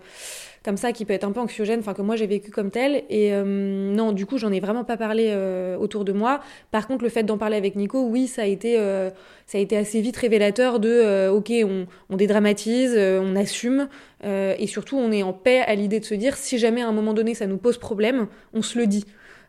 comme 0.65 0.77
ça 0.77 0.91
qui 0.91 1.05
peut 1.05 1.13
être 1.13 1.23
un 1.23 1.31
peu 1.31 1.39
anxiogène, 1.39 1.79
enfin 1.79 1.93
que 1.93 2.01
moi 2.01 2.15
j'ai 2.15 2.25
vécu 2.25 2.49
comme 2.49 2.71
tel. 2.71 3.03
Et 3.11 3.33
euh, 3.33 3.43
non, 3.45 4.11
du 4.11 4.25
coup, 4.25 4.39
j'en 4.39 4.51
ai 4.51 4.59
vraiment 4.59 4.83
pas 4.83 4.97
parlé 4.97 5.27
euh, 5.29 5.77
autour 5.77 6.03
de 6.03 6.11
moi. 6.11 6.41
Par 6.71 6.87
contre, 6.87 7.03
le 7.03 7.09
fait 7.11 7.21
d'en 7.21 7.37
parler 7.37 7.55
avec 7.55 7.75
Nico, 7.75 8.03
oui, 8.07 8.25
ça 8.25 8.41
a 8.41 8.45
été, 8.45 8.79
euh, 8.79 9.11
ça 9.45 9.59
a 9.59 9.61
été 9.61 9.77
assez 9.77 10.01
vite 10.01 10.17
révélateur 10.17 10.79
de, 10.79 11.29
ok, 11.29 11.53
on, 11.63 11.85
on 12.09 12.17
dédramatise, 12.17 12.97
on 12.97 13.35
assume, 13.35 13.87
et 14.23 14.65
surtout 14.65 14.97
on 14.97 15.11
est 15.11 15.21
en 15.21 15.33
paix 15.33 15.59
à 15.59 15.75
l'idée 15.75 15.99
de 15.99 16.05
se 16.05 16.15
dire, 16.15 16.35
si 16.35 16.57
jamais 16.57 16.81
à 16.81 16.87
un 16.87 16.91
moment 16.91 17.13
donné 17.13 17.35
ça 17.35 17.45
nous 17.45 17.57
pose 17.57 17.77
problème, 17.77 18.25
on 18.53 18.63
se 18.63 18.79
le 18.79 18.87
dit. 18.87 19.05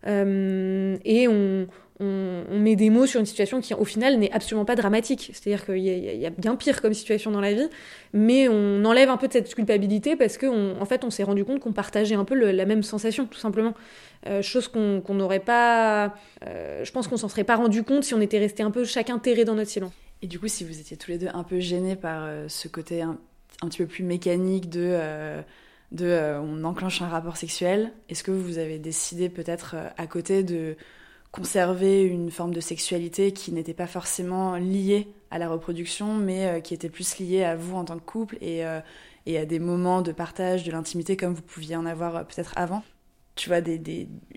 et 0.06 1.28
on, 1.28 1.66
on, 1.98 2.58
met 2.58 2.76
des 2.76 2.90
mots 2.90 3.06
sur 3.06 3.20
une 3.20 3.26
situation 3.26 3.60
qui, 3.60 3.72
au 3.74 3.84
final, 3.84 4.18
n'est 4.18 4.30
absolument 4.32 4.64
pas 4.64 4.74
dramatique. 4.74 5.30
C'est-à-dire 5.32 5.64
qu'il 5.64 5.78
y, 5.78 6.26
a 6.26 6.30
bien 6.30 6.56
pire 6.56 6.82
comme 6.82 6.94
situation 6.94 7.30
dans 7.30 7.40
la 7.40 7.54
vie, 7.54 7.68
mais 8.12 8.48
on 8.48 8.84
enlève 8.84 9.08
un 9.08 9.16
peu 9.16 9.28
de 9.28 9.32
cette 9.32 9.54
culpabilité 9.54 10.16
parce 10.16 10.36
qu'en 10.36 10.78
en 10.80 10.84
fait, 10.84 11.04
on 11.04 11.10
s'est 11.10 11.22
rendu 11.22 11.44
compte 11.44 11.60
qu'on 11.60 11.72
partageait 11.72 12.14
un 12.14 12.24
peu 12.24 12.34
la 12.34 12.66
même 12.66 12.82
sensation, 12.82 13.26
tout 13.26 13.38
simplement. 13.38 13.74
Euh, 14.26 14.42
chose 14.42 14.68
qu'on 14.68 15.02
n'aurait 15.14 15.40
pas. 15.40 16.14
Euh, 16.46 16.84
je 16.84 16.92
pense 16.92 17.08
qu'on 17.08 17.16
s'en 17.16 17.28
serait 17.28 17.44
pas 17.44 17.56
rendu 17.56 17.82
compte 17.82 18.04
si 18.04 18.14
on 18.14 18.20
était 18.20 18.38
resté 18.38 18.62
un 18.62 18.70
peu 18.70 18.84
chacun 18.84 19.18
terré 19.18 19.44
dans 19.44 19.54
notre 19.54 19.70
silence. 19.70 19.92
Et 20.22 20.26
du 20.26 20.38
coup, 20.38 20.48
si 20.48 20.64
vous 20.64 20.80
étiez 20.80 20.96
tous 20.96 21.10
les 21.10 21.18
deux 21.18 21.28
un 21.32 21.44
peu 21.44 21.60
gênés 21.60 21.96
par 21.96 22.24
euh, 22.24 22.46
ce 22.48 22.68
côté 22.68 23.02
un, 23.02 23.18
petit 23.60 23.78
peu 23.78 23.86
plus 23.86 24.04
mécanique 24.04 24.68
de. 24.68 24.98
de 25.92 26.38
on 26.42 26.64
enclenche 26.64 27.00
un 27.00 27.08
rapport 27.08 27.36
sexuel, 27.36 27.92
est-ce 28.10 28.22
que 28.22 28.32
vous 28.32 28.58
avez 28.58 28.78
décidé 28.78 29.28
peut-être 29.28 29.76
à 29.96 30.06
côté 30.06 30.42
de 30.42 30.76
conserver 31.32 32.02
une 32.02 32.30
forme 32.30 32.54
de 32.54 32.60
sexualité 32.60 33.32
qui 33.32 33.52
n'était 33.52 33.74
pas 33.74 33.86
forcément 33.86 34.56
liée 34.56 35.08
à 35.30 35.38
la 35.38 35.48
reproduction, 35.48 36.14
mais 36.14 36.46
euh, 36.46 36.60
qui 36.60 36.74
était 36.74 36.88
plus 36.88 37.18
liée 37.18 37.44
à 37.44 37.56
vous 37.56 37.76
en 37.76 37.84
tant 37.84 37.96
que 37.96 38.04
couple 38.04 38.38
et, 38.40 38.64
euh, 38.64 38.80
et 39.26 39.38
à 39.38 39.44
des 39.44 39.58
moments 39.58 40.02
de 40.02 40.12
partage 40.12 40.64
de 40.64 40.72
l'intimité 40.72 41.16
comme 41.16 41.34
vous 41.34 41.42
pouviez 41.42 41.76
en 41.76 41.86
avoir 41.86 42.16
euh, 42.16 42.22
peut-être 42.22 42.52
avant. 42.56 42.82
Tu 43.34 43.50
vois, 43.50 43.58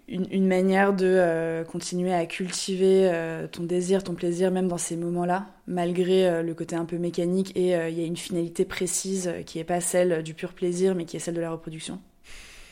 une, 0.09 0.45
manière 0.45 0.91
de 0.93 1.63
continuer 1.71 2.13
à 2.13 2.25
cultiver 2.25 3.09
ton 3.49 3.63
désir, 3.63 4.03
ton 4.03 4.13
plaisir, 4.13 4.51
même 4.51 4.67
dans 4.67 4.77
ces 4.77 4.97
moments-là, 4.97 5.45
malgré 5.67 6.43
le 6.43 6.53
côté 6.53 6.75
un 6.75 6.83
peu 6.83 6.97
mécanique, 6.97 7.55
et 7.55 7.69
il 7.69 7.97
y 7.97 8.03
a 8.03 8.05
une 8.05 8.17
finalité 8.17 8.65
précise 8.65 9.31
qui 9.45 9.57
n'est 9.57 9.63
pas 9.63 9.79
celle 9.79 10.21
du 10.21 10.33
pur 10.33 10.51
plaisir, 10.51 10.95
mais 10.95 11.05
qui 11.05 11.15
est 11.15 11.21
celle 11.21 11.35
de 11.35 11.39
la 11.39 11.51
reproduction. 11.51 12.01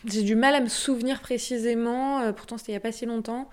J'ai 0.03 0.23
du 0.23 0.35
mal 0.35 0.53
à 0.53 0.59
me 0.59 0.67
souvenir 0.67 1.21
précisément, 1.21 2.33
pourtant 2.33 2.57
c'était 2.57 2.73
il 2.73 2.75
n'y 2.75 2.79
a 2.79 2.81
pas 2.81 2.91
si 2.91 3.05
longtemps. 3.05 3.47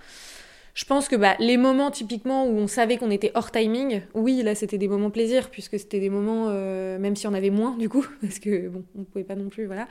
Je 0.75 0.85
pense 0.85 1.07
que 1.07 1.15
bah, 1.15 1.37
les 1.39 1.57
moments 1.57 1.93
typiquement 1.93 2.47
où 2.47 2.57
on 2.57 2.67
savait 2.67 2.97
qu'on 2.97 3.13
était 3.13 3.31
hors 3.35 3.53
timing, 3.53 4.03
oui, 4.13 4.43
là 4.43 4.57
c'était 4.57 4.77
des 4.77 4.89
moments 4.89 5.11
plaisir, 5.11 5.49
puisque 5.51 5.79
c'était 5.79 6.01
des 6.01 6.11
moments, 6.11 6.47
euh, 6.49 6.99
même 6.99 7.15
si 7.15 7.29
on 7.29 7.33
avait 7.33 7.51
moins 7.51 7.77
du 7.77 7.89
coup, 7.89 8.05
parce 8.21 8.41
que 8.41 8.69
bon, 8.69 8.85
on 8.99 9.05
pouvait 9.05 9.23
pas 9.25 9.37
non 9.37 9.49
plus, 9.49 9.67
voilà. 9.67 9.87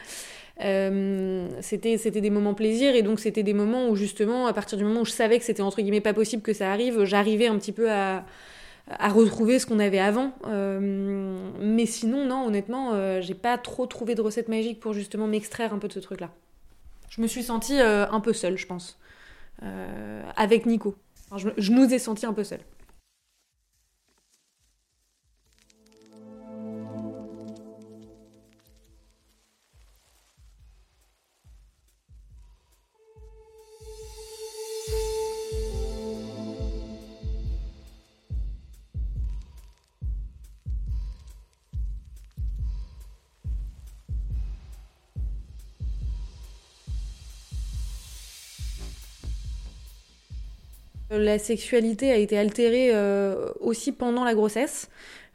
Euh, 0.62 1.48
c'était 1.62 1.98
des 1.98 2.30
moments 2.30 2.54
plaisir 2.54 2.96
et 2.96 3.02
donc 3.02 3.22
c'était 3.22 3.44
des 3.44 3.54
moments 3.54 3.88
où 3.88 3.96
justement, 3.96 4.46
à 4.46 4.52
partir 4.52 4.78
du 4.78 4.84
moment 4.84 5.02
où 5.02 5.06
je 5.06 5.12
savais 5.12 5.40
que 5.40 5.46
c'était 5.46 5.62
entre 5.62 5.82
guillemets 5.82 6.02
pas 6.02 6.14
possible 6.14 6.44
que 6.44 6.54
ça 6.54 6.70
arrive, 6.70 7.06
j'arrivais 7.06 7.48
un 7.48 7.58
petit 7.58 7.72
peu 7.72 7.90
à, 7.90 8.26
à 8.90 9.08
retrouver 9.08 9.60
ce 9.60 9.66
qu'on 9.66 9.80
avait 9.80 10.00
avant. 10.00 10.34
Euh, 10.48 11.40
mais 11.62 11.86
sinon, 11.86 12.26
non, 12.26 12.46
honnêtement, 12.46 13.22
j'ai 13.22 13.36
pas 13.36 13.58
trop 13.58 13.86
trouvé 13.86 14.16
de 14.16 14.22
recette 14.22 14.50
magique 14.50 14.82
pour 14.82 14.92
justement 14.92 15.28
m'extraire 15.28 15.74
un 15.74 15.80
peu 15.80 15.88
de 15.88 15.94
ce 15.94 16.00
truc-là. 16.00 16.30
Je 17.10 17.22
me 17.22 17.28
suis 17.28 17.44
sentie 17.44 17.80
un 17.80 18.20
peu 18.20 18.34
seule, 18.34 18.58
je 18.58 18.68
pense. 18.68 19.00
Euh, 19.64 20.24
avec 20.36 20.66
Nico. 20.66 20.96
je, 21.38 21.50
je 21.58 21.72
nous 21.72 21.94
ai 21.94 22.00
sentis 22.00 22.26
un 22.26 22.34
peu 22.34 22.44
seuls. 22.44 22.62
La 51.18 51.40
sexualité 51.40 52.12
a 52.12 52.16
été 52.16 52.38
altérée 52.38 52.90
euh, 52.94 53.50
aussi 53.60 53.92
pendant 53.92 54.24
la 54.24 54.34
grossesse, 54.34 54.90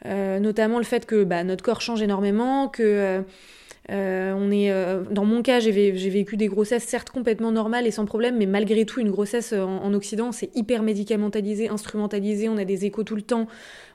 euh, 0.06 0.38
notamment 0.38 0.78
le 0.78 0.84
fait 0.84 1.06
que 1.06 1.24
bah, 1.24 1.44
notre 1.44 1.62
corps 1.64 1.80
change 1.80 2.02
énormément, 2.02 2.68
que 2.68 3.22
Euh, 3.90 4.34
on 4.36 4.50
est, 4.50 4.70
euh, 4.70 5.02
dans 5.10 5.24
mon 5.24 5.40
cas, 5.42 5.60
j'ai 5.60 5.70
vécu 5.70 6.36
des 6.36 6.46
grossesses 6.46 6.84
certes 6.84 7.08
complètement 7.08 7.50
normales 7.50 7.86
et 7.86 7.90
sans 7.90 8.04
problème, 8.04 8.36
mais 8.36 8.44
malgré 8.44 8.84
tout, 8.84 9.00
une 9.00 9.10
grossesse 9.10 9.54
en, 9.54 9.94
Occident, 9.94 10.30
c'est 10.30 10.54
hyper 10.54 10.82
médicamentalisé, 10.82 11.68
instrumentalisé. 11.68 12.48
On 12.48 12.58
a 12.58 12.64
des 12.64 12.84
échos 12.84 13.02
tout 13.02 13.16
le 13.16 13.22
temps, 13.22 13.46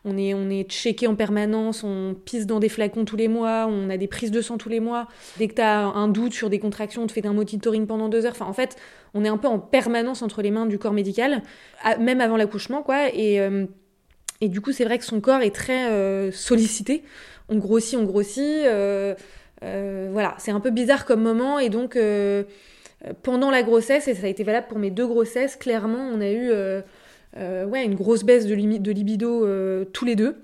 on 0.04 0.18
est, 0.18 0.70
checké 0.70 1.06
en 1.06 1.16
permanence, 1.16 1.84
on 1.84 2.16
pisse 2.26 2.48
dans 2.48 2.60
des 2.60 2.70
flacons 2.70 3.06
tous 3.06 3.16
les 3.16 3.28
mois, 3.28 3.68
on 3.70 3.90
a 3.90 3.98
des 3.98 4.08
prises 4.08 4.32
de 4.32 4.42
sang 4.42 4.58
tous 4.58 4.70
les 4.70 4.80
mois. 4.80 5.08
Dès 5.38 5.48
que 5.48 5.56
tu 5.56 5.62
as 5.62 5.86
un 5.86 6.08
doute 6.08 6.34
sur 6.34 6.50
des 6.50 6.60
contractions, 6.60 7.04
on 7.04 7.08
te 7.08 7.14
fait 7.14 7.26
un 7.26 7.34
monitoring 7.34 7.86
pendant 7.86 8.10
deux 8.10 8.26
heures. 8.26 8.34
Enfin, 8.34 8.48
en 8.48 8.54
fait, 8.54 8.76
on 9.14 9.24
est 9.24 9.30
un 9.30 9.38
peu 9.38 9.48
en 9.48 9.60
permanence 9.60 10.24
entre 10.24 10.42
les 10.42 10.50
mains 10.50 10.66
du 10.66 10.80
corps 10.80 10.94
médical, 10.94 11.44
même 12.00 12.20
avant 12.20 12.38
l'accouchement, 12.38 12.82
quoi. 12.82 13.10
Euh, 13.16 13.68
et 14.42 14.50
du 14.50 14.60
coup, 14.60 14.72
c'est 14.72 14.86
vrai 14.86 14.98
que 14.98 15.06
son 15.06 15.22
corps 15.22 15.42
est 15.42 15.56
très 15.56 16.32
sollicité. 16.32 17.04
On 17.48 17.58
grossit, 17.58 18.00
on 18.00 18.04
grossit. 18.04 18.66
Euh, 19.64 20.10
voilà, 20.12 20.36
c'est 20.38 20.52
un 20.52 20.60
peu 20.60 20.70
bizarre 20.70 21.06
comme 21.06 21.22
moment 21.22 21.60
et 21.60 21.70
donc 21.70 21.96
euh, 21.96 22.44
pendant 23.22 23.52
la 23.52 23.64
grossesse, 23.64 24.08
et 24.08 24.14
ça 24.14 24.26
a 24.26 24.30
été 24.30 24.44
valable 24.44 24.68
pour 24.68 24.80
mes 24.80 24.92
deux 24.92 25.08
grossesses, 25.08 25.56
clairement 25.56 26.10
on 26.14 26.22
a 26.22 26.30
eu 26.30 26.50
euh, 26.52 27.66
ouais, 27.66 27.84
une 27.84 27.96
grosse 27.96 28.24
baisse 28.24 28.46
de, 28.46 28.56
de 28.56 28.92
libido 28.92 29.48
tous 29.94 30.06
les 30.06 30.16
deux. 30.16 30.36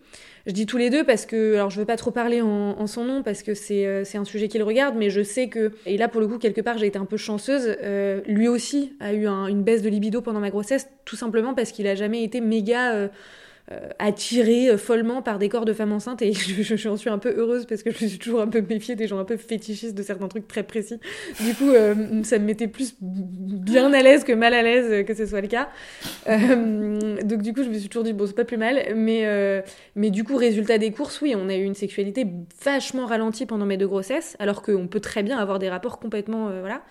Je 0.48 0.54
dis 0.54 0.66
tous 0.66 0.78
les 0.78 0.90
deux 0.90 1.04
parce 1.04 1.26
que, 1.26 1.56
alors 1.56 1.70
je 1.70 1.80
veux 1.80 1.86
pas 1.86 1.98
trop 1.98 2.12
parler 2.12 2.42
en, 2.42 2.88
son 2.88 3.04
nom 3.04 3.22
parce 3.22 3.44
que 3.44 3.54
c'est 3.54 4.16
un 4.16 4.26
sujet 4.26 4.48
qu'il 4.48 4.64
regarde, 4.64 4.96
mais 4.98 5.10
je 5.10 5.22
sais 5.22 5.48
que, 5.48 5.74
et 5.86 5.98
là 5.98 6.08
pour 6.08 6.22
le 6.22 6.28
coup, 6.28 6.40
quelque 6.40 6.62
part 6.62 6.78
j'ai 6.78 6.88
été 6.88 6.98
un 6.98 7.06
peu 7.06 7.18
chanceuse, 7.18 7.78
lui 8.26 8.48
aussi 8.48 8.94
a 9.00 9.14
eu 9.14 9.28
une 9.28 9.64
baisse 9.64 9.82
de 9.84 9.90
libido 9.90 10.22
pendant 10.22 10.40
ma 10.40 10.50
grossesse, 10.50 10.88
tout 11.06 11.18
simplement 11.18 11.54
parce 11.54 11.72
qu'il 11.72 11.86
a 11.88 11.94
jamais 11.94 12.24
été 12.24 12.42
méga 12.42 12.94
euh, 12.94 13.08
attirée 14.00 14.70
euh, 14.70 14.78
follement 14.78 15.22
par 15.22 15.38
des 15.38 15.50
corps 15.50 15.66
de 15.66 15.74
femmes 15.74 15.92
enceintes 15.92 16.22
et 16.22 16.34
je, 16.64 16.76
j'en 16.76 16.98
suis 16.98 17.10
un 17.10 17.20
peu 17.20 17.34
heureuse 17.38 17.66
parce 17.66 17.84
que 17.84 17.92
je 17.92 18.06
suis 18.06 18.18
toujours 18.20 18.42
un 18.42 18.48
peu 18.48 18.62
méfiée 18.62 18.96
des 18.96 19.08
gens 19.08 19.20
un 19.20 19.26
peu 19.26 19.38
fétichistes 19.38 19.96
de 19.96 20.04
certains 20.04 20.28
trucs 20.28 20.48
très 20.48 20.64
précis. 20.64 21.00
Du 21.40 21.54
coup, 21.54 21.70
euh, 21.70 22.24
ça 22.24 22.40
me 22.40 22.46
mettait 22.46 22.68
plus 22.68 22.96
bien 23.00 23.94
à 23.94 24.02
l'aise 24.02 24.24
que 24.24 24.34
mal 24.34 24.54
à 24.54 24.64
l'aise 24.64 25.06
que 25.06 25.14
ce 25.14 25.26
soit 25.26 25.42
le 25.42 25.48
cas. 25.48 25.70
donc 26.28 27.42
du 27.42 27.54
coup, 27.54 27.64
je 27.64 27.70
me 27.70 27.78
suis 27.78 27.90
toujours 27.90 28.04
dit 28.04 28.14
bon, 28.14 28.26
c'est 28.26 28.36
pas 28.36 28.46
plus 28.46 28.58
mal, 28.58 28.94
mais 28.96 29.26
mais 29.96 30.10
du 30.10 30.24
coup, 30.24 30.36
résultat 30.36 30.78
des 30.78 30.92
courses, 30.92 31.22
oui, 31.22 31.36
on 31.36 31.50
a 31.50 31.56
eu 31.56 31.64
une 31.64 31.76
sexualité 31.76 32.26
vachement 32.64 33.06
ralentie 33.06 33.46
pendant 33.46 33.66
mes 33.66 33.78
deux 33.78 33.88
grossesses, 33.88 34.36
alors 34.40 34.62
qu'on 34.62 34.88
peut 34.88 35.00
très 35.00 35.24
bien 35.24 35.38
avoir 35.38 35.60
des 35.60 35.70
rapports 35.70 36.00
complètement 36.00 36.50
voilà 36.60 36.82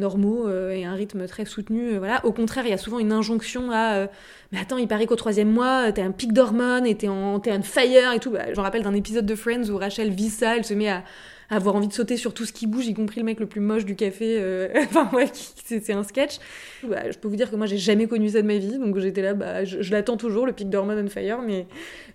normaux 0.00 0.48
euh, 0.48 0.70
et 0.70 0.84
un 0.84 0.94
rythme 0.94 1.26
très 1.26 1.44
soutenu. 1.44 1.94
Euh, 1.94 1.98
voilà. 1.98 2.24
Au 2.24 2.32
contraire, 2.32 2.64
il 2.66 2.70
y 2.70 2.74
a 2.74 2.78
souvent 2.78 2.98
une 2.98 3.12
injonction 3.12 3.70
à 3.70 3.94
euh, 3.94 4.06
Mais 4.52 4.58
attends, 4.58 4.78
il 4.78 4.88
paraît 4.88 5.06
qu'au 5.06 5.16
troisième 5.16 5.50
mois, 5.50 5.92
t'es 5.92 6.02
un 6.02 6.10
pic 6.20 6.32
d'hormones 6.32 6.86
et 6.86 6.94
t'es 6.94 7.08
en, 7.08 7.40
fire 7.62 8.12
et 8.12 8.18
tout. 8.18 8.30
Bah, 8.30 8.52
J'en 8.52 8.62
rappelle 8.62 8.82
d'un 8.82 8.94
épisode 8.94 9.24
de 9.24 9.34
Friends 9.34 9.70
où 9.70 9.76
Rachel 9.76 10.10
vit 10.10 10.28
ça, 10.28 10.56
elle 10.56 10.64
se 10.64 10.74
met 10.74 10.88
à, 10.88 11.02
avoir 11.48 11.74
envie 11.74 11.88
de 11.88 11.92
sauter 11.92 12.16
sur 12.16 12.34
tout 12.34 12.44
ce 12.44 12.52
qui 12.52 12.66
bouge, 12.66 12.86
y 12.86 12.94
compris 12.94 13.20
le 13.20 13.26
mec 13.26 13.40
le 13.40 13.46
plus 13.46 13.60
moche 13.60 13.84
du 13.84 13.96
café. 13.96 14.38
enfin, 14.76 15.08
ouais, 15.12 15.28
c'est, 15.64 15.92
un 15.92 16.04
sketch. 16.04 16.36
Bah, 16.84 17.10
je 17.10 17.18
peux 17.18 17.26
vous 17.26 17.36
dire 17.36 17.50
que 17.50 17.56
moi, 17.56 17.66
j'ai 17.66 17.78
jamais 17.78 18.06
connu 18.06 18.28
ça 18.28 18.42
de 18.42 18.46
ma 18.46 18.58
vie, 18.58 18.78
donc 18.78 18.98
j'étais 18.98 19.22
là, 19.22 19.34
bah, 19.34 19.64
je, 19.64 19.90
l'attends 19.90 20.16
toujours, 20.16 20.46
le 20.46 20.52
pic 20.52 20.68
d'hormones 20.68 21.04
on 21.04 21.08
fire, 21.08 21.40
mais 21.42 21.66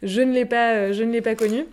je 0.03 0.21
ne 0.21 0.31
l'ai 0.31 0.45
pas, 0.45 0.91
je 0.91 1.03
ne 1.03 1.11
l'ai 1.11 1.21
pas 1.21 1.35
connu. 1.35 1.65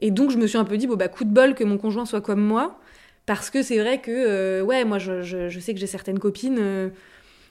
Et 0.00 0.10
donc, 0.10 0.30
je 0.30 0.38
me 0.38 0.46
suis 0.46 0.58
un 0.58 0.64
peu 0.64 0.76
dit, 0.76 0.86
bon, 0.86 0.96
bah, 0.96 1.08
coup 1.08 1.24
de 1.24 1.32
bol 1.32 1.54
que 1.54 1.64
mon 1.64 1.78
conjoint 1.78 2.04
soit 2.04 2.20
comme 2.20 2.40
moi. 2.40 2.78
Parce 3.26 3.50
que 3.50 3.62
c'est 3.62 3.78
vrai 3.78 4.00
que, 4.00 4.10
euh, 4.10 4.62
ouais, 4.62 4.84
moi, 4.84 4.98
je, 4.98 5.22
je, 5.22 5.60
sais 5.60 5.72
que 5.72 5.78
j'ai 5.78 5.86
certaines 5.86 6.18
copines 6.18 6.58
euh, 6.58 6.88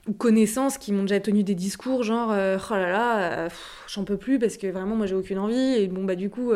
ou 0.08 0.12
connaissances 0.12 0.78
qui 0.78 0.92
m'ont 0.92 1.02
déjà 1.02 1.20
tenu 1.20 1.42
des 1.42 1.54
discours 1.54 2.02
genre, 2.02 2.32
euh, 2.32 2.58
oh 2.70 2.74
là 2.74 2.90
là, 2.90 3.48
j'en 3.86 4.04
peux 4.04 4.16
plus 4.16 4.38
parce 4.38 4.56
que 4.56 4.66
vraiment, 4.66 4.96
moi, 4.96 5.06
j'ai 5.06 5.14
aucune 5.14 5.38
envie. 5.38 5.74
Et 5.74 5.88
bon, 5.88 6.04
bah, 6.04 6.14
du 6.14 6.30
coup, 6.30 6.52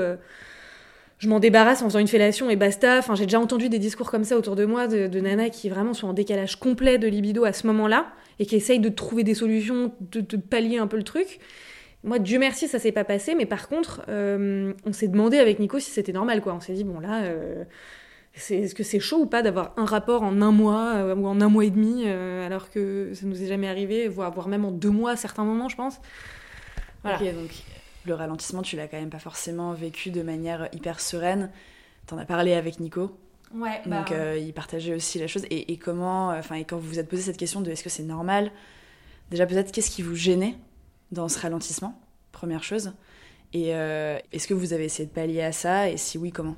je 1.19 1.29
m'en 1.29 1.41
débarrasse 1.41 1.83
en 1.83 1.87
faisant 1.87 1.99
une 1.99 2.09
fellation 2.09 2.51
et 2.51 2.57
basta. 2.57 2.99
Enfin, 2.99 3.15
j'ai 3.15 3.27
déjà 3.27 3.41
entendu 3.41 3.69
des 3.69 3.79
discours 3.79 4.11
comme 4.11 4.25
ça 4.25 4.37
autour 4.37 4.57
de 4.57 4.65
moi 4.65 4.89
de, 4.89 5.07
de 5.07 5.21
nanas 5.21 5.51
qui 5.51 5.69
vraiment 5.69 5.95
sont 5.95 6.09
en 6.09 6.13
décalage 6.15 6.57
complet 6.57 6.99
de 6.99 7.07
libido 7.07 7.45
à 7.45 7.53
ce 7.53 7.67
moment-là 7.67 8.07
et 8.39 8.47
qui 8.47 8.57
essayent 8.57 8.81
de 8.81 8.89
trouver 8.89 9.25
des 9.25 9.35
solutions, 9.35 9.93
de, 10.01 10.21
de 10.21 10.37
pallier 10.37 10.79
un 10.79 10.87
peu 10.87 10.97
le 10.97 11.05
truc. 11.05 11.39
Moi, 12.03 12.19
Dieu 12.19 12.39
merci, 12.39 12.69
ça 12.69 12.79
s'est 12.79 12.93
pas 12.93 13.05
passé, 13.05 13.35
mais 13.35 13.47
par 13.47 13.69
contre, 13.69 14.03
on 14.09 14.93
s'est 14.93 15.09
demandé 15.09 15.39
avec 15.39 15.59
Nico 15.59 15.79
si 15.79 15.91
c'était 15.91 16.13
normal, 16.13 16.41
quoi. 16.43 16.55
On 16.55 16.61
s'est 16.61 16.75
dit, 16.75 16.85
bon, 16.85 17.01
là, 17.01 17.23
est-ce 18.37 18.75
que 18.75 18.83
c'est 18.83 19.01
chaud 19.01 19.19
ou 19.19 19.27
pas 19.27 19.43
d'avoir 19.43 19.73
un 19.77 19.85
rapport 19.85 20.23
en 20.23 20.43
un 20.43 20.51
mois 20.51 20.95
euh, 20.97 21.15
ou 21.15 21.27
en 21.27 21.41
un 21.41 21.49
mois 21.49 21.65
et 21.65 21.71
demi, 21.71 22.03
euh, 22.07 22.45
alors 22.45 22.71
que 22.71 23.13
ça 23.15 23.27
nous 23.27 23.41
est 23.41 23.47
jamais 23.47 23.69
arrivé, 23.69 24.09
voire, 24.09 24.49
même 24.49 24.65
en 24.65 24.73
deux 24.73 24.91
mois 24.91 25.13
à 25.13 25.17
certains 25.17 25.45
moments, 25.45 25.69
je 25.69 25.77
pense? 25.77 26.01
Voilà. 27.03 27.19
donc 27.33 27.51
le 28.07 28.15
ralentissement, 28.15 28.63
tu 28.63 28.77
l'as 28.77 28.89
quand 28.89 28.99
même 28.99 29.11
pas 29.11 29.19
forcément 29.19 29.73
vécu 29.73 30.11
de 30.11 30.23
manière 30.23 30.69
hyper 30.73 31.01
sereine. 31.01 31.51
T'en 32.07 32.19
as 32.19 32.25
parlé 32.25 32.55
avec 32.55 32.81
Nico. 32.81 33.17
Ouais. 33.55 33.81
Donc 33.85 33.91
bah, 33.91 34.05
euh, 34.13 34.39
il 34.39 34.53
partageait 34.53 34.95
aussi 34.95 35.19
la 35.19 35.27
chose. 35.27 35.45
Et, 35.51 35.77
comment, 35.79 36.31
enfin, 36.31 36.57
et 36.57 36.65
quand 36.65 36.77
vous 36.77 36.89
vous 36.89 36.99
êtes 36.99 37.09
posé 37.09 37.23
cette 37.23 37.37
question 37.37 37.61
de 37.61 37.71
est-ce 37.71 37.85
que 37.85 37.91
c'est 37.91 38.03
normal, 38.03 38.51
déjà 39.31 39.47
peut-être 39.47 39.71
qu'est-ce 39.71 39.91
qui 39.91 40.03
vous 40.03 40.17
gênait 40.17 40.57
dans 41.13 41.29
ce 41.29 41.39
ralentissement, 41.39 41.99
première 42.33 42.65
chose. 42.65 42.93
Et 43.53 43.69
est-ce 43.69 44.49
que 44.49 44.55
vous 44.55 44.73
avez 44.73 44.87
essayé 44.87 45.07
de 45.07 45.15
pallier 45.15 45.43
à 45.43 45.53
ça? 45.53 45.89
Et 45.89 45.97
si 45.97 46.19
oui, 46.19 46.33
comment? 46.33 46.57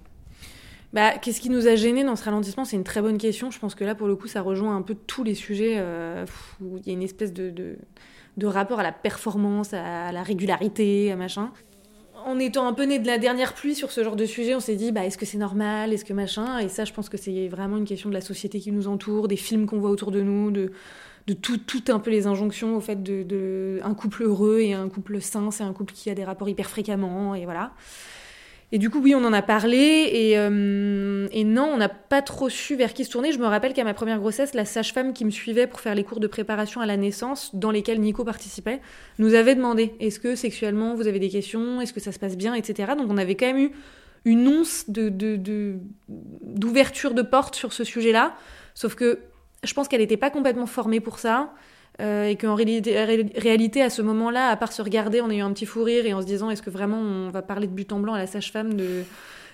Bah, 0.92 1.18
qu'est-ce 1.18 1.40
qui 1.40 1.50
nous 1.50 1.66
a 1.66 1.74
gêné 1.74 2.04
dans 2.04 2.16
ce 2.16 2.24
ralentissement? 2.24 2.64
C'est 2.64 2.76
une 2.76 2.84
très 2.84 3.02
bonne 3.02 3.18
question. 3.18 3.50
Je 3.50 3.58
pense 3.58 3.74
que 3.74 3.84
là, 3.84 3.94
pour 3.94 4.06
le 4.06 4.16
coup, 4.16 4.28
ça 4.28 4.40
rejoint 4.42 4.76
un 4.76 4.82
peu 4.82 4.94
tous 4.94 5.24
les 5.24 5.34
sujets 5.34 5.74
euh, 5.76 6.24
où 6.60 6.78
il 6.78 6.86
y 6.86 6.90
a 6.90 6.92
une 6.92 7.02
espèce 7.02 7.32
de, 7.32 7.50
de, 7.50 8.46
rapport 8.46 8.80
à 8.80 8.82
la 8.82 8.92
performance, 8.92 9.74
à 9.74 10.12
la 10.12 10.22
régularité, 10.22 11.10
à 11.12 11.16
machin. 11.16 11.50
En 12.24 12.38
étant 12.38 12.66
un 12.66 12.72
peu 12.72 12.84
né 12.84 12.98
de 12.98 13.06
la 13.06 13.18
dernière 13.18 13.54
pluie 13.54 13.74
sur 13.74 13.92
ce 13.92 14.02
genre 14.02 14.16
de 14.16 14.24
sujet, 14.24 14.54
on 14.54 14.60
s'est 14.60 14.76
dit, 14.76 14.90
bah, 14.90 15.04
est-ce 15.04 15.18
que 15.18 15.26
c'est 15.26 15.38
normal? 15.38 15.92
Est-ce 15.92 16.04
que 16.04 16.12
machin? 16.12 16.58
Et 16.58 16.68
ça, 16.68 16.84
je 16.84 16.92
pense 16.92 17.08
que 17.08 17.16
c'est 17.16 17.48
vraiment 17.48 17.76
une 17.76 17.84
question 17.84 18.08
de 18.08 18.14
la 18.14 18.20
société 18.20 18.58
qui 18.58 18.72
nous 18.72 18.88
entoure, 18.88 19.28
des 19.28 19.36
films 19.36 19.66
qu'on 19.66 19.78
voit 19.78 19.90
autour 19.90 20.10
de 20.10 20.20
nous, 20.22 20.50
de, 20.50 20.72
de 21.26 21.34
tout, 21.34 21.58
tout 21.58 21.84
un 21.88 21.98
peu 21.98 22.10
les 22.10 22.26
injonctions 22.26 22.76
au 22.76 22.80
fait 22.80 23.02
de, 23.02 23.22
de 23.22 23.80
un 23.82 23.94
couple 23.94 24.22
heureux 24.22 24.60
et 24.60 24.72
un 24.72 24.88
couple 24.88 25.20
sain, 25.20 25.50
c'est 25.50 25.64
un 25.64 25.72
couple 25.72 25.92
qui 25.92 26.08
a 26.10 26.14
des 26.14 26.24
rapports 26.24 26.48
hyper 26.48 26.70
fréquemment, 26.70 27.34
et 27.34 27.44
voilà. 27.44 27.72
Et 28.72 28.78
du 28.78 28.90
coup, 28.90 29.00
oui, 29.00 29.14
on 29.14 29.24
en 29.24 29.32
a 29.32 29.42
parlé. 29.42 30.10
Et, 30.12 30.36
euh, 30.38 31.28
et 31.30 31.44
non, 31.44 31.70
on 31.72 31.76
n'a 31.76 31.88
pas 31.88 32.20
trop 32.20 32.48
su 32.48 32.74
vers 32.74 32.94
qui 32.94 33.04
se 33.04 33.10
tourner. 33.10 33.30
Je 33.32 33.38
me 33.38 33.46
rappelle 33.46 33.72
qu'à 33.72 33.84
ma 33.84 33.94
première 33.94 34.18
grossesse, 34.18 34.54
la 34.54 34.64
sage-femme 34.64 35.12
qui 35.12 35.24
me 35.24 35.30
suivait 35.30 35.68
pour 35.68 35.80
faire 35.80 35.94
les 35.94 36.02
cours 36.02 36.18
de 36.18 36.26
préparation 36.26 36.80
à 36.80 36.86
la 36.86 36.96
naissance, 36.96 37.54
dans 37.54 37.70
lesquels 37.70 38.00
Nico 38.00 38.24
participait, 38.24 38.80
nous 39.18 39.34
avait 39.34 39.54
demandé 39.54 39.94
est-ce 40.00 40.18
que 40.18 40.34
sexuellement 40.34 40.94
vous 40.94 41.06
avez 41.06 41.20
des 41.20 41.28
questions? 41.28 41.80
Est-ce 41.80 41.92
que 41.92 42.00
ça 42.00 42.10
se 42.10 42.18
passe 42.18 42.36
bien? 42.36 42.54
Etc. 42.54 42.92
Donc 42.98 43.06
on 43.08 43.18
avait 43.18 43.36
quand 43.36 43.46
même 43.46 43.58
eu 43.58 43.70
une 44.24 44.48
once 44.48 44.86
d'ouverture 46.08 47.14
de 47.14 47.22
porte 47.22 47.54
sur 47.54 47.72
ce 47.72 47.84
sujet-là. 47.84 48.34
Sauf 48.74 48.96
que 48.96 49.20
je 49.62 49.72
pense 49.72 49.86
qu'elle 49.86 50.00
n'était 50.00 50.16
pas 50.16 50.30
complètement 50.30 50.66
formée 50.66 50.98
pour 50.98 51.20
ça. 51.20 51.52
Euh, 52.00 52.26
et 52.26 52.36
qu'en 52.36 52.54
réalité, 52.54 53.80
à 53.82 53.90
ce 53.90 54.02
moment-là, 54.02 54.48
à 54.50 54.56
part 54.56 54.72
se 54.72 54.82
regarder 54.82 55.22
en 55.22 55.30
ayant 55.30 55.46
un 55.46 55.52
petit 55.52 55.64
fou 55.64 55.82
rire 55.82 56.04
et 56.04 56.12
en 56.12 56.20
se 56.20 56.26
disant 56.26 56.50
est-ce 56.50 56.60
que 56.60 56.68
vraiment 56.68 56.98
on 56.98 57.30
va 57.30 57.40
parler 57.40 57.66
de 57.66 57.72
but 57.72 57.90
en 57.90 58.00
blanc 58.00 58.12
à 58.12 58.18
la 58.18 58.26
sage-femme 58.26 58.74
de, 58.74 59.02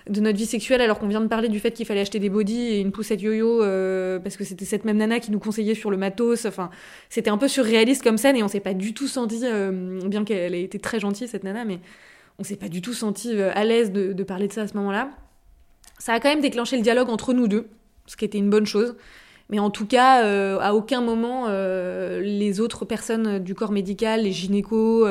de 0.09 0.19
notre 0.19 0.37
vie 0.37 0.45
sexuelle 0.45 0.81
alors 0.81 0.99
qu'on 0.99 1.07
vient 1.07 1.21
de 1.21 1.27
parler 1.27 1.47
du 1.47 1.61
fait 1.61 1.71
qu'il 1.71 1.85
fallait 1.85 2.01
acheter 2.01 2.19
des 2.19 2.29
bodys 2.29 2.59
et 2.59 2.79
une 2.81 2.91
poussette 2.91 3.21
yo-yo 3.21 3.63
euh, 3.63 4.19
parce 4.19 4.35
que 4.35 4.43
c'était 4.43 4.65
cette 4.65 4.83
même 4.83 4.97
nana 4.97 5.21
qui 5.21 5.31
nous 5.31 5.39
conseillait 5.39 5.73
sur 5.73 5.89
le 5.89 5.95
matos. 5.95 6.45
Enfin, 6.45 6.69
c'était 7.09 7.29
un 7.29 7.37
peu 7.37 7.47
surréaliste 7.47 8.03
comme 8.03 8.17
scène 8.17 8.35
et 8.35 8.43
on 8.43 8.49
s'est 8.49 8.59
pas 8.59 8.73
du 8.73 8.93
tout 8.93 9.07
senti, 9.07 9.39
euh, 9.43 9.99
bien 10.05 10.25
qu'elle 10.25 10.53
ait 10.53 10.63
été 10.63 10.79
très 10.79 10.99
gentille 10.99 11.29
cette 11.29 11.45
nana, 11.45 11.63
mais 11.63 11.79
on 12.39 12.43
s'est 12.43 12.57
pas 12.57 12.67
du 12.67 12.81
tout 12.81 12.93
senti 12.93 13.39
à 13.41 13.63
l'aise 13.63 13.93
de, 13.93 14.11
de 14.11 14.23
parler 14.23 14.49
de 14.49 14.53
ça 14.53 14.63
à 14.63 14.67
ce 14.67 14.75
moment-là. 14.75 15.11
Ça 15.97 16.11
a 16.11 16.19
quand 16.19 16.29
même 16.29 16.41
déclenché 16.41 16.75
le 16.75 16.81
dialogue 16.81 17.09
entre 17.09 17.31
nous 17.31 17.47
deux, 17.47 17.67
ce 18.05 18.17
qui 18.17 18.25
était 18.25 18.39
une 18.39 18.49
bonne 18.49 18.65
chose. 18.65 18.95
Mais 19.53 19.59
en 19.59 19.69
tout 19.69 19.85
cas, 19.85 20.25
euh, 20.25 20.57
à 20.61 20.73
aucun 20.73 20.99
moment, 20.99 21.45
euh, 21.47 22.21
les 22.21 22.59
autres 22.59 22.85
personnes 22.85 23.37
du 23.37 23.53
corps 23.53 23.71
médical, 23.71 24.23
les 24.23 24.31
gynécos, 24.31 25.07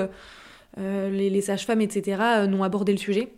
euh, 0.79 1.11
les, 1.11 1.41
sages-femmes, 1.41 1.81
etc., 1.81 2.21
n'ont 2.49 2.65
abordé 2.65 2.91
le 2.91 2.99
sujet. 2.99 3.33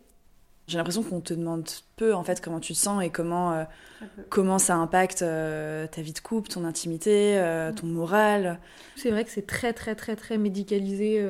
J'ai 0.67 0.79
l'impression 0.79 1.03
qu'on 1.03 1.21
te 1.21 1.35
demande 1.35 1.69
peu 1.97 2.15
en 2.15 2.25
fait 2.25 2.41
comment 2.41 2.59
tu 2.59 2.73
te 2.73 2.79
sens 2.79 3.05
et 3.05 3.11
comment, 3.11 3.67
comment 4.31 4.59
ça 4.59 4.77
impacte 4.77 5.19
ta 5.19 6.01
vie 6.01 6.15
de 6.15 6.21
couple, 6.21 6.49
ton 6.49 6.65
intimité, 6.65 7.39
ton 7.77 7.87
moral. 7.87 8.59
C'est 8.97 9.11
vrai 9.11 9.25
que 9.25 9.31
c'est 9.31 9.47
très 9.47 9.75
très 9.75 9.95
très 9.95 10.17
très 10.17 10.39
médicalisé, 10.39 11.23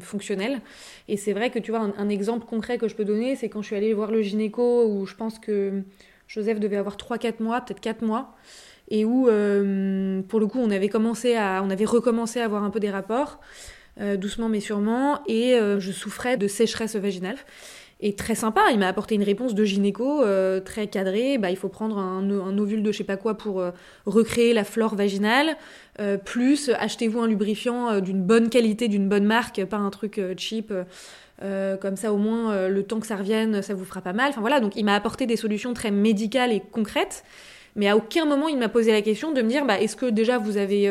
fonctionnel. 0.00 0.60
Et 1.08 1.16
c'est 1.16 1.32
vrai 1.32 1.48
que 1.48 1.58
tu 1.58 1.70
vois, 1.70 1.80
un, 1.80 1.94
un, 1.96 2.10
exemple 2.10 2.44
concret 2.44 2.76
que 2.76 2.86
je 2.86 2.94
peux 2.94 3.06
donner, 3.06 3.34
c'est 3.34 3.48
quand 3.48 3.62
je 3.62 3.68
suis 3.68 3.76
allée 3.76 3.94
voir 3.94 4.10
le 4.10 4.20
gynéco 4.20 4.84
où 4.84 5.06
je 5.06 5.14
pense 5.14 5.38
que 5.38 5.82
Joseph 6.28 6.60
devait 6.60 6.76
avoir 6.76 6.98
3-4 6.98 7.42
mois, 7.42 7.62
peut-être 7.62 7.80
4 7.80 8.02
mois 8.02 8.36
et 8.90 9.04
où, 9.04 9.28
euh, 9.28 10.20
pour 10.22 10.40
le 10.40 10.46
coup, 10.46 10.58
on 10.58 10.70
avait, 10.70 10.88
commencé 10.88 11.36
à, 11.36 11.62
on 11.64 11.70
avait 11.70 11.84
recommencé 11.84 12.40
à 12.40 12.44
avoir 12.44 12.64
un 12.64 12.70
peu 12.70 12.80
des 12.80 12.90
rapports, 12.90 13.40
euh, 14.00 14.16
doucement 14.16 14.48
mais 14.48 14.60
sûrement, 14.60 15.20
et 15.26 15.54
euh, 15.54 15.78
je 15.78 15.92
souffrais 15.92 16.36
de 16.36 16.48
sécheresse 16.48 16.96
vaginale. 16.96 17.36
et 18.00 18.14
très 18.14 18.34
sympa. 18.34 18.62
Il 18.72 18.78
m'a 18.78 18.88
apporté 18.88 19.14
une 19.14 19.22
réponse 19.22 19.54
de 19.54 19.62
gynéco 19.62 20.24
très 20.64 20.86
cadrée. 20.86 21.36
Bah, 21.36 21.50
il 21.50 21.56
faut 21.56 21.68
prendre 21.68 21.98
un, 21.98 22.58
ovule 22.58 22.82
de 22.82 22.92
je 22.92 22.98
sais 22.98 23.04
pas 23.04 23.18
quoi 23.18 23.36
pour 23.36 23.62
recréer 24.06 24.54
la 24.54 24.64
flore 24.64 24.94
vaginale. 24.94 25.54
Plus 26.24 26.70
achetez-vous 26.70 27.20
un 27.20 27.28
lubrifiant 27.28 28.00
d'une 28.00 28.22
bonne 28.22 28.48
qualité, 28.48 28.88
d'une 28.88 29.06
bonne 29.06 29.26
marque, 29.26 29.62
pas 29.66 29.76
un 29.76 29.90
truc 29.90 30.18
cheap. 30.38 30.72
comme 31.40 31.96
ça, 31.96 32.14
au 32.14 32.16
moins, 32.16 32.68
le 32.68 32.82
temps 32.84 33.00
que 33.00 33.06
ça 33.06 33.16
revienne, 33.16 33.60
ça 33.60 33.74
vous 33.74 33.84
fera 33.84 34.00
pas 34.00 34.14
mal. 34.14 34.30
Enfin 34.30 34.40
voilà, 34.40 34.60
donc 34.60 34.76
il 34.76 34.84
m'a 34.86 34.94
apporté 34.94 35.26
des 35.26 35.36
solutions 35.36 35.74
très 35.74 35.90
médicales 35.90 36.52
et 36.52 36.62
concrètes. 36.72 37.22
Mais 37.76 37.88
à 37.88 37.96
aucun 37.96 38.24
moment, 38.24 38.48
il 38.48 38.58
m'a 38.58 38.68
posé 38.68 38.92
la 38.92 39.02
question 39.02 39.32
de 39.32 39.42
me 39.42 39.48
dire, 39.48 39.64
bah, 39.66 39.80
est-ce 39.80 39.96
que 39.96 40.06
déjà 40.06 40.38
vous 40.38 40.56
avez 40.56 40.90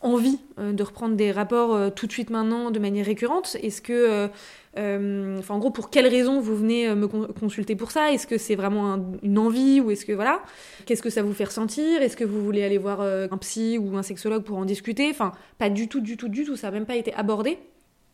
envie 0.00 0.38
de 0.58 0.82
reprendre 0.82 1.16
des 1.16 1.32
rapports 1.32 1.94
tout 1.94 2.06
de 2.06 2.12
suite 2.12 2.30
maintenant 2.30 2.70
de 2.70 2.78
manière 2.78 3.06
récurrente? 3.06 3.56
Est-ce 3.62 3.80
que 3.80 4.30
euh, 4.78 5.38
enfin, 5.38 5.54
en 5.54 5.58
gros, 5.58 5.70
pour 5.70 5.90
quelles 5.90 6.06
raisons 6.06 6.40
vous 6.40 6.54
venez 6.54 6.88
euh, 6.88 6.94
me 6.94 7.06
consulter 7.06 7.76
pour 7.76 7.90
ça? 7.90 8.12
Est-ce 8.12 8.26
que 8.26 8.36
c'est 8.36 8.54
vraiment 8.54 8.98
une 9.22 9.38
envie 9.38 9.80
ou 9.80 9.90
est-ce 9.90 10.04
que 10.04 10.12
voilà? 10.12 10.42
Qu'est-ce 10.84 11.02
que 11.02 11.10
ça 11.10 11.22
vous 11.22 11.32
fait 11.32 11.44
ressentir? 11.44 12.02
Est-ce 12.02 12.16
que 12.16 12.24
vous 12.24 12.42
voulez 12.44 12.62
aller 12.62 12.78
voir 12.78 13.00
euh, 13.00 13.26
un 13.30 13.38
psy 13.38 13.78
ou 13.78 13.96
un 13.96 14.02
sexologue 14.02 14.42
pour 14.42 14.58
en 14.58 14.64
discuter? 14.64 15.08
Enfin, 15.10 15.32
pas 15.58 15.70
du 15.70 15.88
tout, 15.88 16.00
du 16.00 16.16
tout, 16.16 16.28
du 16.28 16.44
tout. 16.44 16.56
Ça 16.56 16.68
n'a 16.68 16.72
même 16.72 16.86
pas 16.86 16.96
été 16.96 17.14
abordé. 17.14 17.58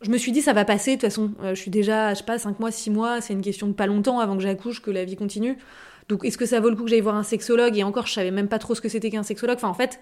Je 0.01 0.09
me 0.09 0.17
suis 0.17 0.31
dit, 0.31 0.41
ça 0.41 0.53
va 0.53 0.65
passer, 0.65 0.91
de 0.91 1.01
toute 1.01 1.09
façon. 1.09 1.31
je 1.41 1.55
suis 1.55 1.71
déjà, 1.71 2.13
je 2.13 2.19
sais 2.19 2.25
pas, 2.25 2.37
5 2.37 2.59
mois, 2.59 2.71
6 2.71 2.89
mois, 2.89 3.21
c'est 3.21 3.31
une 3.31 3.41
question 3.41 3.67
de 3.67 3.73
pas 3.73 3.87
longtemps 3.87 4.19
avant 4.19 4.35
que 4.35 4.43
j'accouche, 4.43 4.81
que 4.81 4.91
la 4.91 5.05
vie 5.05 5.15
continue. 5.15 5.57
Donc, 6.09 6.25
est-ce 6.25 6.37
que 6.37 6.45
ça 6.45 6.59
vaut 6.59 6.69
le 6.69 6.75
coup 6.75 6.83
que 6.83 6.89
j'aille 6.89 7.01
voir 7.01 7.15
un 7.15 7.23
sexologue? 7.23 7.77
Et 7.77 7.83
encore, 7.83 8.07
je 8.07 8.13
savais 8.13 8.31
même 8.31 8.47
pas 8.47 8.59
trop 8.59 8.75
ce 8.75 8.81
que 8.81 8.89
c'était 8.89 9.09
qu'un 9.09 9.23
sexologue. 9.23 9.55
Enfin, 9.55 9.69
en 9.69 9.73
fait, 9.73 9.99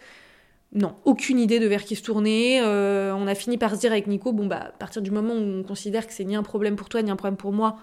non, 0.73 0.95
aucune 1.03 1.37
idée 1.37 1.59
de 1.59 1.67
vers 1.67 1.83
qui 1.83 1.95
se 1.95 2.03
tourner. 2.03 2.61
Euh, 2.61 3.13
on 3.13 3.27
a 3.27 3.35
fini 3.35 3.57
par 3.57 3.75
se 3.75 3.79
dire 3.79 3.91
avec 3.91 4.07
Nico, 4.07 4.31
bon 4.31 4.45
bah 4.47 4.67
à 4.67 4.71
partir 4.71 5.01
du 5.01 5.11
moment 5.11 5.33
où 5.33 5.59
on 5.59 5.63
considère 5.63 6.07
que 6.07 6.13
c'est 6.13 6.23
ni 6.23 6.35
un 6.35 6.43
problème 6.43 6.77
pour 6.77 6.87
toi 6.87 7.01
ni 7.01 7.11
un 7.11 7.17
problème 7.17 7.35
pour 7.35 7.51
moi, 7.51 7.77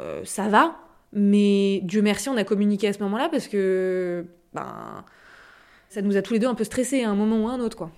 euh, 0.00 0.22
ça 0.24 0.48
va. 0.48 0.76
Mais 1.12 1.80
Dieu 1.84 2.02
merci, 2.02 2.28
on 2.28 2.36
a 2.36 2.44
communiqué 2.44 2.88
à 2.88 2.92
ce 2.92 2.98
moment-là 3.04 3.28
parce 3.30 3.46
que 3.46 4.26
ben 4.54 5.04
ça 5.88 6.02
nous 6.02 6.16
a 6.16 6.22
tous 6.22 6.32
les 6.34 6.40
deux 6.40 6.48
un 6.48 6.54
peu 6.54 6.64
stressés 6.64 7.04
à 7.04 7.10
un 7.10 7.14
moment 7.14 7.44
ou 7.44 7.48
à 7.48 7.52
un 7.52 7.60
autre 7.60 7.76
quoi. 7.76 7.92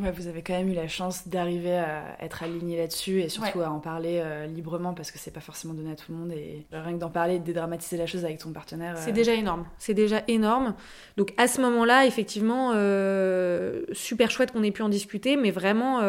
Ouais, 0.00 0.12
vous 0.12 0.28
avez 0.28 0.40
quand 0.40 0.54
même 0.54 0.70
eu 0.70 0.74
la 0.74 0.88
chance 0.88 1.28
d'arriver 1.28 1.76
à 1.76 2.16
être 2.20 2.42
aligné 2.42 2.78
là-dessus 2.78 3.20
et 3.20 3.28
surtout 3.28 3.60
à 3.60 3.68
en 3.68 3.80
parler 3.80 4.20
euh, 4.22 4.46
librement 4.46 4.94
parce 4.94 5.10
que 5.10 5.18
c'est 5.18 5.30
pas 5.30 5.40
forcément 5.40 5.74
donné 5.74 5.92
à 5.92 5.94
tout 5.94 6.10
le 6.10 6.16
monde 6.16 6.32
et 6.32 6.64
rien 6.72 6.94
que 6.94 6.98
d'en 6.98 7.10
parler, 7.10 7.38
de 7.38 7.44
dédramatiser 7.44 7.98
la 7.98 8.06
chose 8.06 8.24
avec 8.24 8.38
ton 8.38 8.50
partenaire. 8.50 8.96
C'est 8.96 9.10
euh, 9.10 9.12
déjà 9.12 9.34
énorme. 9.34 9.66
C'est 9.78 9.92
déjà 9.92 10.22
énorme. 10.26 10.74
Donc 11.18 11.34
à 11.36 11.46
ce 11.46 11.60
moment-là, 11.60 12.06
effectivement, 12.06 12.72
euh, 12.74 13.82
super 13.92 14.30
chouette 14.30 14.52
qu'on 14.52 14.62
ait 14.62 14.70
pu 14.70 14.80
en 14.80 14.88
discuter, 14.88 15.36
mais 15.36 15.50
vraiment, 15.50 16.00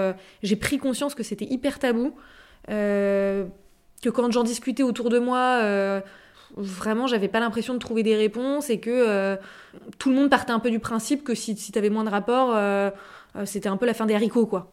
j'ai 0.41 0.55
pris 0.55 0.77
conscience 0.77 1.13
que 1.13 1.23
c'était 1.23 1.45
hyper 1.45 1.77
tabou. 1.77 2.15
que 2.67 3.49
quand 4.05 4.31
j'en 4.31 4.43
discutais 4.43 4.83
autour 4.83 5.09
de 5.09 5.19
moi, 5.19 6.01
vraiment, 6.55 7.07
j'avais 7.07 7.27
pas 7.27 7.41
l'impression 7.41 7.73
de 7.73 7.79
trouver 7.79 8.03
des 8.03 8.15
réponses 8.15 8.69
et 8.69 8.79
que 8.79 9.37
tout 9.97 10.09
le 10.09 10.15
monde 10.15 10.29
partait 10.29 10.51
un 10.51 10.59
peu 10.59 10.69
du 10.69 10.79
principe 10.79 11.23
que 11.23 11.35
si, 11.35 11.55
si 11.57 11.71
tu 11.71 11.77
avais 11.77 11.89
moins 11.89 12.03
de 12.03 12.09
rapports 12.09 12.51
euh, 12.55 12.91
c'était 13.45 13.69
un 13.69 13.77
peu 13.77 13.85
la 13.85 13.93
fin 13.93 14.05
des 14.05 14.13
haricots, 14.13 14.45
quoi. 14.45 14.71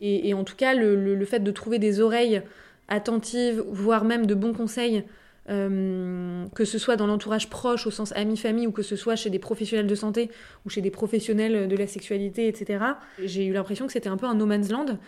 Et, 0.00 0.32
en 0.32 0.44
tout 0.44 0.56
cas, 0.56 0.74
le, 0.74 1.24
fait 1.24 1.40
de 1.40 1.50
trouver 1.50 1.78
des 1.78 2.00
oreilles 2.00 2.42
attentives, 2.88 3.62
voire 3.68 4.04
même 4.04 4.26
de 4.26 4.34
bons 4.34 4.54
conseils, 4.54 5.04
euh, 5.50 6.46
que 6.54 6.64
ce 6.64 6.78
soit 6.78 6.96
dans 6.96 7.06
l'entourage 7.06 7.50
proche 7.50 7.86
au 7.86 7.90
sens 7.90 8.12
ami-famille 8.16 8.66
ou 8.66 8.72
que 8.72 8.82
ce 8.82 8.96
soit 8.96 9.16
chez 9.16 9.30
des 9.30 9.38
professionnels 9.38 9.86
de 9.86 9.94
santé 9.94 10.30
ou 10.64 10.70
chez 10.70 10.80
des 10.80 10.90
professionnels 10.90 11.68
de 11.68 11.76
la 11.76 11.86
sexualité, 11.86 12.48
etc. 12.48 12.84
J'ai 13.22 13.44
eu 13.44 13.52
l'impression 13.52 13.86
que 13.86 13.92
c'était 13.92 14.08
un 14.08 14.16
peu 14.16 14.26
un 14.26 14.34
no 14.34 14.46
man's 14.46 14.70
land. 14.70 14.98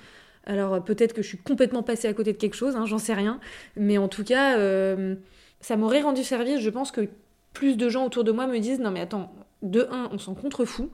Alors 0.44 0.82
peut-être 0.82 1.12
que 1.12 1.22
je 1.22 1.28
suis 1.28 1.38
complètement 1.38 1.82
passée 1.82 2.08
à 2.08 2.12
côté 2.12 2.32
de 2.32 2.38
quelque 2.38 2.56
chose, 2.56 2.76
hein, 2.76 2.86
j'en 2.86 2.98
sais 2.98 3.14
rien. 3.14 3.40
Mais 3.76 3.98
en 3.98 4.08
tout 4.08 4.24
cas, 4.24 4.58
euh, 4.58 5.14
ça 5.60 5.76
m'aurait 5.76 6.02
rendu 6.02 6.24
service. 6.24 6.60
Je 6.60 6.70
pense 6.70 6.90
que 6.90 7.08
plus 7.52 7.76
de 7.76 7.88
gens 7.88 8.04
autour 8.04 8.24
de 8.24 8.32
moi 8.32 8.46
me 8.46 8.58
disent 8.58 8.80
non 8.80 8.90
mais 8.90 9.00
attends, 9.00 9.32
de 9.62 9.86
un, 9.90 10.08
on 10.12 10.18
s'en 10.18 10.34
contrefou. 10.34 10.90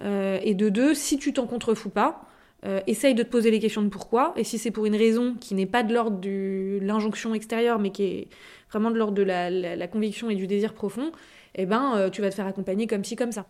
Euh, 0.00 0.38
et 0.42 0.54
de 0.54 0.68
deux, 0.68 0.94
si 0.94 1.18
tu 1.18 1.32
t'en 1.32 1.46
contrefous 1.46 1.90
pas, 1.90 2.24
euh, 2.64 2.80
essaye 2.86 3.14
de 3.14 3.22
te 3.22 3.28
poser 3.28 3.50
les 3.50 3.58
questions 3.58 3.82
de 3.82 3.88
pourquoi. 3.88 4.32
Et 4.36 4.44
si 4.44 4.58
c'est 4.58 4.70
pour 4.70 4.86
une 4.86 4.96
raison 4.96 5.34
qui 5.40 5.54
n'est 5.54 5.66
pas 5.66 5.82
de 5.82 5.92
l'ordre 5.92 6.18
de 6.18 6.78
l'injonction 6.82 7.34
extérieure, 7.34 7.78
mais 7.78 7.90
qui 7.90 8.04
est 8.04 8.28
vraiment 8.70 8.90
de 8.90 8.98
l'ordre 8.98 9.14
de 9.14 9.22
la, 9.22 9.88
conviction 9.88 10.30
et 10.30 10.34
du 10.34 10.46
désir 10.46 10.74
profond, 10.74 11.12
eh 11.54 11.66
ben, 11.66 11.96
euh, 11.96 12.10
tu 12.10 12.22
vas 12.22 12.30
te 12.30 12.34
faire 12.34 12.46
accompagner 12.46 12.86
comme 12.86 13.04
ci, 13.04 13.16
comme 13.16 13.32
ça. 13.32 13.46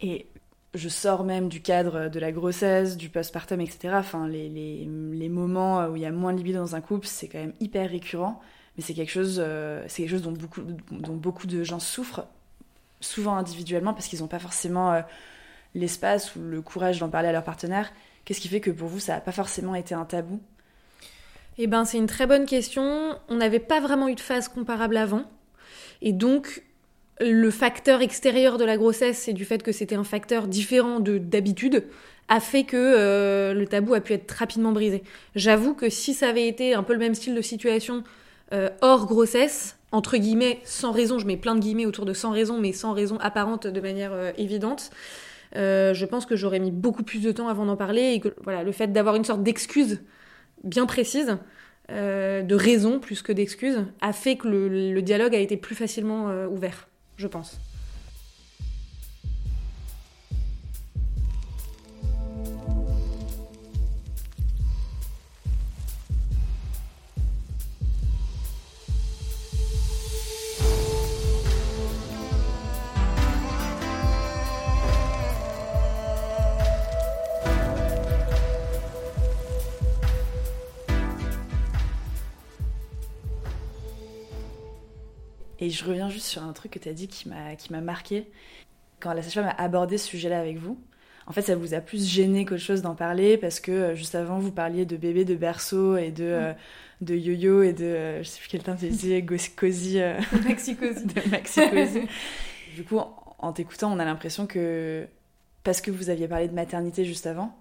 Et 0.00 0.26
je 0.74 0.88
sors 0.88 1.24
même 1.24 1.48
du 1.48 1.62
cadre 1.62 2.08
de 2.08 2.20
la 2.20 2.32
grossesse, 2.32 2.96
du 2.96 3.08
postpartum, 3.08 3.60
etc. 3.60 3.94
Enfin, 3.94 4.28
les, 4.28 4.48
les, 4.50 5.28
moments 5.28 5.86
où 5.86 5.96
il 5.96 6.02
y 6.02 6.06
a 6.06 6.12
moins 6.12 6.32
de 6.32 6.38
libido 6.38 6.58
dans 6.58 6.76
un 6.76 6.82
couple, 6.82 7.06
c'est 7.06 7.28
quand 7.28 7.38
même 7.38 7.54
hyper 7.60 7.90
récurrent. 7.90 8.40
Mais 8.76 8.82
c'est 8.82 8.92
quelque 8.92 9.10
chose, 9.10 9.42
quelque 9.88 10.10
chose 10.10 10.20
dont 10.20 10.32
beaucoup, 10.32 10.60
dont 10.90 11.16
beaucoup 11.16 11.46
de 11.46 11.64
gens 11.64 11.80
souffrent, 11.80 12.26
souvent 13.00 13.36
individuellement, 13.36 13.94
parce 13.94 14.06
qu'ils 14.06 14.20
n'ont 14.20 14.26
pas 14.26 14.38
forcément 14.38 15.02
l'espace 15.76 16.34
ou 16.34 16.40
le 16.40 16.62
courage 16.62 16.98
d'en 16.98 17.08
parler 17.08 17.28
à 17.28 17.32
leur 17.32 17.44
partenaire 17.44 17.92
Qu'est-ce 18.26 18.40
qui 18.40 18.48
fait 18.48 18.60
que 18.60 18.72
pour 18.72 18.88
vous, 18.88 18.98
ça 18.98 19.14
n'a 19.14 19.20
pas 19.20 19.30
forcément 19.30 19.76
été 19.76 19.94
un 19.94 20.04
tabou? 20.04 20.40
Eh 21.58 21.68
ben, 21.68 21.84
c'est 21.84 21.96
une 21.96 22.08
très 22.08 22.26
bonne 22.26 22.44
question. 22.44 23.16
On 23.28 23.36
n'avait 23.36 23.60
pas 23.60 23.80
vraiment 23.80 24.08
eu 24.08 24.16
de 24.16 24.20
phase 24.20 24.48
comparable 24.48 24.96
avant. 24.96 25.22
Et 26.02 26.12
donc, 26.12 26.64
le 27.20 27.50
facteur 27.52 28.02
extérieur 28.02 28.58
de 28.58 28.64
la 28.64 28.76
grossesse 28.76 29.28
et 29.28 29.32
du 29.32 29.44
fait 29.44 29.62
que 29.62 29.70
c'était 29.70 29.94
un 29.94 30.04
facteur 30.04 30.48
différent 30.48 30.98
de 30.98 31.18
d'habitude 31.18 31.84
a 32.28 32.40
fait 32.40 32.64
que 32.64 32.76
euh, 32.76 33.54
le 33.54 33.66
tabou 33.66 33.94
a 33.94 34.00
pu 34.00 34.12
être 34.12 34.30
rapidement 34.32 34.72
brisé. 34.72 35.04
J'avoue 35.36 35.74
que 35.74 35.88
si 35.88 36.12
ça 36.12 36.28
avait 36.28 36.48
été 36.48 36.74
un 36.74 36.82
peu 36.82 36.92
le 36.92 36.98
même 36.98 37.14
style 37.14 37.36
de 37.36 37.40
situation 37.40 38.02
euh, 38.52 38.68
hors 38.80 39.06
grossesse, 39.06 39.76
entre 39.92 40.16
guillemets, 40.16 40.58
sans 40.64 40.90
raison, 40.90 41.20
je 41.20 41.26
mets 41.26 41.36
plein 41.36 41.54
de 41.54 41.60
guillemets 41.60 41.86
autour 41.86 42.04
de 42.04 42.12
sans 42.12 42.32
raison, 42.32 42.58
mais 42.58 42.72
sans 42.72 42.92
raison 42.92 43.18
apparente 43.20 43.68
de 43.68 43.80
manière 43.80 44.12
euh, 44.12 44.32
évidente, 44.36 44.90
euh, 45.56 45.94
je 45.94 46.04
pense 46.04 46.26
que 46.26 46.36
j'aurais 46.36 46.58
mis 46.58 46.70
beaucoup 46.70 47.02
plus 47.02 47.22
de 47.22 47.32
temps 47.32 47.48
avant 47.48 47.66
d'en 47.66 47.76
parler 47.76 48.12
et 48.12 48.20
que 48.20 48.34
voilà, 48.44 48.62
le 48.62 48.72
fait 48.72 48.92
d'avoir 48.92 49.14
une 49.14 49.24
sorte 49.24 49.42
d'excuse 49.42 50.02
bien 50.64 50.86
précise, 50.86 51.38
euh, 51.90 52.42
de 52.42 52.54
raison 52.54 52.98
plus 52.98 53.22
que 53.22 53.32
d'excuse, 53.32 53.84
a 54.00 54.12
fait 54.12 54.36
que 54.36 54.48
le, 54.48 55.00
dialogue 55.02 55.34
a 55.34 55.38
été 55.38 55.56
plus 55.56 55.74
facilement 55.74 56.28
euh, 56.28 56.46
ouvert, 56.46 56.88
je 57.16 57.26
pense. 57.26 57.58
Et 85.66 85.70
je 85.70 85.84
reviens 85.84 86.08
juste 86.08 86.26
sur 86.26 86.44
un 86.44 86.52
truc 86.52 86.70
que 86.70 86.78
tu 86.78 86.88
as 86.88 86.92
dit 86.92 87.08
qui 87.08 87.28
m'a, 87.28 87.80
marqué. 87.80 88.28
Quand 89.00 89.12
la 89.12 89.20
sage-femme 89.20 89.48
a 89.48 89.60
abordé 89.60 89.98
ce 89.98 90.06
sujet-là 90.06 90.38
avec 90.38 90.58
vous, 90.58 90.78
en 91.26 91.32
fait, 91.32 91.42
ça 91.42 91.56
vous 91.56 91.74
a 91.74 91.80
plus 91.80 92.08
gêné 92.08 92.44
qu'autre 92.44 92.62
chose 92.62 92.82
d'en 92.82 92.94
parler 92.94 93.36
parce 93.36 93.58
que 93.58 93.72
euh, 93.72 93.94
juste 93.96 94.14
avant, 94.14 94.38
vous 94.38 94.52
parliez 94.52 94.86
de 94.86 94.96
bébé, 94.96 95.24
de 95.24 95.34
berceau 95.34 95.96
et 95.96 96.12
de, 96.12 96.22
euh, 96.22 96.52
de 97.00 97.16
yo-yo 97.16 97.64
et 97.64 97.72
de, 97.72 97.84
euh, 97.84 98.22
je 98.22 98.28
sais 98.28 98.38
plus 98.38 98.48
quel 98.48 98.62
temps 98.62 98.76
tu 98.76 98.86
disais, 98.86 99.26
cosy. 99.56 99.98
Maxi-cosy. 100.46 101.04
de 101.04 101.30
maxi-cosy. 101.30 102.02
du 102.76 102.84
coup, 102.84 103.00
en 103.40 103.52
t'écoutant, 103.52 103.92
on 103.92 103.98
a 103.98 104.04
l'impression 104.04 104.46
que 104.46 105.04
parce 105.64 105.80
que 105.80 105.90
vous 105.90 106.10
aviez 106.10 106.28
parlé 106.28 106.46
de 106.46 106.54
maternité 106.54 107.04
juste 107.04 107.26
avant, 107.26 107.58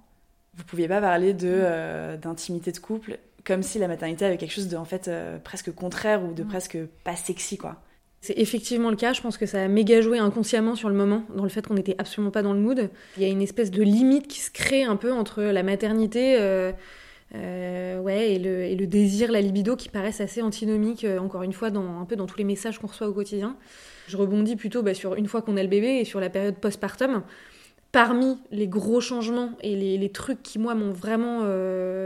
vous 0.54 0.64
pouviez 0.64 0.88
pas 0.88 1.02
parler 1.02 1.34
de, 1.34 2.18
d'intimité 2.18 2.72
de 2.72 2.78
couple 2.78 3.18
comme 3.44 3.64
si 3.64 3.80
la 3.80 3.88
maternité 3.88 4.26
avait 4.26 4.38
quelque 4.38 4.54
chose 4.54 4.68
de 4.68 4.78
en 4.78 4.86
fait 4.86 5.10
presque 5.44 5.74
contraire 5.74 6.24
ou 6.24 6.34
de 6.34 6.44
presque 6.44 6.78
pas 7.04 7.16
sexy 7.16 7.58
quoi. 7.58 7.82
C'est 8.26 8.40
effectivement 8.40 8.90
le 8.90 8.96
cas. 8.96 9.14
Je 9.14 9.22
pense 9.22 9.38
que 9.38 9.46
ça 9.46 9.62
a 9.62 9.68
méga 9.68 10.02
joué 10.02 10.18
inconsciemment 10.18 10.74
sur 10.74 10.90
le 10.90 10.96
moment, 10.96 11.26
dans 11.36 11.44
le 11.44 11.50
fait 11.50 11.68
qu'on 11.68 11.76
n'était 11.76 11.94
absolument 12.00 12.32
pas 12.32 12.42
dans 12.42 12.54
le 12.54 12.60
mood. 12.60 12.90
Il 13.18 13.22
y 13.22 13.26
a 13.28 13.30
une 13.30 13.44
espèce 13.44 13.70
de 13.70 13.84
limite 13.84 14.28
qui 14.28 14.40
se 14.40 14.50
crée 14.50 14.84
un 14.84 14.96
peu 14.96 15.12
entre 15.14 15.44
la 15.44 15.62
maternité 15.62 16.38
euh, 16.40 16.72
euh, 17.36 18.00
ouais, 18.00 18.32
et, 18.34 18.40
le, 18.40 18.88
désir, 18.88 19.32
la 19.32 19.42
libido, 19.42 19.76
qui 19.76 19.90
paraissent 19.90 20.22
assez 20.22 20.42
antinomiques, 20.42 21.04
euh, 21.04 21.20
encore 21.20 21.44
une 21.44 21.54
fois, 21.54 21.70
dans, 21.70 22.02
un 22.02 22.06
peu 22.06 22.16
dans 22.16 22.26
tous 22.26 22.40
les 22.40 22.46
messages 22.46 22.80
qu'on 22.80 22.88
reçoit 22.88 23.08
au 23.08 23.14
quotidien. 23.14 23.58
Je 24.08 24.18
rebondis 24.18 24.56
plutôt 24.56 24.82
bah, 24.82 24.96
sur 24.96 25.14
une 25.14 25.28
fois 25.28 25.44
qu'on 25.44 25.56
a 25.56 25.62
le 25.62 25.70
bébé 25.70 26.00
et 26.00 26.04
sur 26.04 26.20
la 26.20 26.32
période 26.32 26.56
postpartum. 26.56 27.22
Parmi 27.92 28.40
les 28.50 28.68
gros 28.68 29.02
changements 29.02 29.52
et 29.62 29.76
les 29.76 30.10
trucs 30.10 30.42
qui, 30.42 30.58
moi, 30.58 30.74
m'ont 30.74 30.92
vraiment 30.92 31.42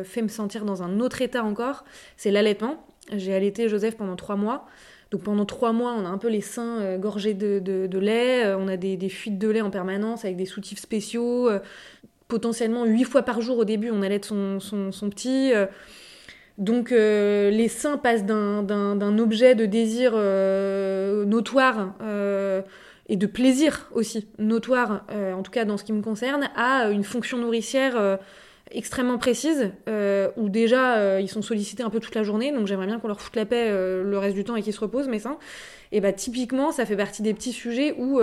fait 0.04 0.22
me 0.22 0.28
sentir 0.28 0.64
dans 0.64 0.84
un 0.84 1.00
autre 1.00 1.24
état 1.24 1.44
encore, 1.44 1.84
c'est 2.16 2.30
l'allaitement. 2.30 2.86
J'ai 3.16 3.34
allaité 3.34 3.68
Joseph 3.70 3.96
pendant 3.98 4.16
trois 4.16 4.36
mois. 4.36 4.68
Donc 5.12 5.24
pendant 5.24 5.46
trois 5.46 5.74
mois, 5.74 5.96
on 5.98 6.06
a 6.06 6.10
un 6.10 6.18
peu 6.18 6.30
les 6.30 6.42
seins 6.42 6.82
euh, 6.82 6.98
gorgés 6.98 7.34
de, 7.34 7.98
lait, 7.98 8.46
euh, 8.46 8.58
on 8.58 8.68
a 8.68 8.78
des, 8.78 9.10
fuites 9.10 9.40
de 9.40 9.50
lait 9.50 9.62
en 9.62 9.72
permanence 9.72 10.24
avec 10.24 10.38
des 10.38 10.46
soutifs 10.46 10.80
spéciaux. 10.80 11.50
Euh, 11.50 11.60
potentiellement 12.28 12.86
huit 12.86 13.06
fois 13.06 13.24
par 13.24 13.42
jour 13.42 13.58
au 13.58 13.66
début, 13.66 13.90
on 13.90 14.04
allait 14.04 14.22
son, 14.22 14.60
son, 14.60 14.92
son 14.92 15.10
petit. 15.10 15.52
Donc 16.60 16.92
les 16.92 17.68
seins 17.70 17.98
passent 17.98 18.24
d'un 18.24 19.18
objet 19.18 19.56
de 19.56 19.66
désir 19.66 20.12
notoire 21.26 21.96
et 23.08 23.16
de 23.16 23.26
plaisir 23.26 23.90
aussi 23.96 24.28
notoire, 24.38 25.08
en 25.10 25.42
tout 25.42 25.50
cas 25.50 25.66
dans 25.66 25.78
ce 25.78 25.84
qui 25.84 25.92
me 25.92 26.04
concerne, 26.04 26.52
à 26.56 26.92
une 26.92 27.04
fonction 27.04 27.40
nourricière 27.40 28.20
extrêmement 28.72 29.18
précises, 29.18 29.72
euh, 29.88 30.30
où 30.38 30.50
déjà 30.50 30.98
euh, 30.98 31.20
ils 31.22 31.28
sont 31.28 31.42
sollicités 31.42 31.84
un 31.84 31.90
peu 31.90 32.00
toute 32.00 32.16
la 32.16 32.24
journée, 32.24 32.52
donc 32.52 32.68
j'aimerais 32.68 32.88
bien 32.88 33.00
qu'on 33.00 33.08
leur 33.08 33.22
foute 33.22 33.36
la 33.36 33.46
paix 33.46 33.68
euh, 33.70 34.04
le 34.04 34.18
reste 34.18 34.36
du 34.36 34.44
temps 34.44 34.56
et 34.56 34.62
qu'ils 34.62 34.74
se 34.74 34.80
reposent, 34.80 35.08
mais 35.08 35.20
ça. 35.20 35.38
Et 35.92 36.02
bah 36.02 36.14
typiquement, 36.14 36.72
ça 36.72 36.86
fait 36.86 36.96
partie 36.96 37.22
des 37.22 37.34
petits 37.34 37.52
sujets 37.52 37.96
où 37.98 38.20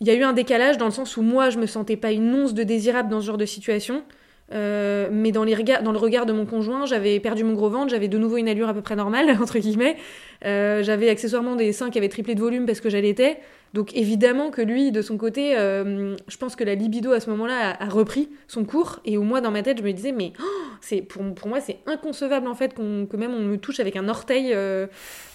il 0.00 0.06
y 0.06 0.10
a 0.10 0.14
eu 0.14 0.22
un 0.22 0.32
décalage 0.32 0.78
dans 0.78 0.84
le 0.84 0.92
sens 0.92 1.16
où 1.16 1.22
moi 1.22 1.50
je 1.50 1.58
me 1.58 1.66
sentais 1.66 1.96
pas 1.96 2.12
une 2.12 2.32
once 2.32 2.54
de 2.54 2.62
désirable 2.62 3.08
dans 3.08 3.20
ce 3.20 3.26
genre 3.26 3.38
de 3.38 3.46
situation. 3.46 4.04
mais 4.52 5.32
dans 5.32 5.44
le 5.44 5.98
regard 5.98 6.26
de 6.26 6.32
mon 6.32 6.46
conjoint, 6.46 6.86
j'avais 6.86 7.18
perdu 7.18 7.42
mon 7.42 7.54
gros 7.54 7.70
ventre, 7.70 7.90
j'avais 7.90 8.06
de 8.06 8.18
nouveau 8.18 8.36
une 8.36 8.48
allure 8.48 8.68
à 8.68 8.74
peu 8.74 8.82
près 8.82 8.94
normale, 8.94 9.36
entre 9.42 9.58
guillemets. 9.58 9.96
j'avais 10.42 11.08
accessoirement 11.08 11.56
des 11.56 11.72
seins 11.72 11.90
qui 11.90 11.98
avaient 11.98 12.08
triplé 12.08 12.36
de 12.36 12.40
volume 12.40 12.66
parce 12.66 12.80
que 12.80 12.88
j'allaitais. 12.88 13.40
Donc 13.74 13.94
évidemment 13.94 14.50
que 14.50 14.62
lui, 14.62 14.92
de 14.92 15.02
son 15.02 15.18
côté, 15.18 15.56
euh, 15.56 16.16
je 16.26 16.36
pense 16.36 16.56
que 16.56 16.64
la 16.64 16.74
libido 16.74 17.12
à 17.12 17.20
ce 17.20 17.28
moment-là 17.30 17.76
a, 17.78 17.88
repris 17.88 18.28
son 18.46 18.64
cours. 18.64 19.00
Et 19.04 19.18
au 19.18 19.22
moins 19.22 19.40
dans 19.40 19.50
ma 19.50 19.62
tête, 19.62 19.78
je 19.78 19.82
me 19.82 19.92
disais, 19.92 20.12
mais 20.12 20.32
oh, 20.40 20.44
c'est 20.80 21.02
pour, 21.02 21.22
pour, 21.34 21.48
moi, 21.48 21.60
c'est 21.60 21.78
inconcevable 21.86 22.48
en 22.48 22.54
fait 22.54 22.74
que 22.74 23.16
même 23.16 23.34
on 23.34 23.40
me 23.40 23.56
touche 23.56 23.80
avec 23.80 23.96
un 23.96 24.08
orteil. 24.08 24.52
Euh, 24.54 24.86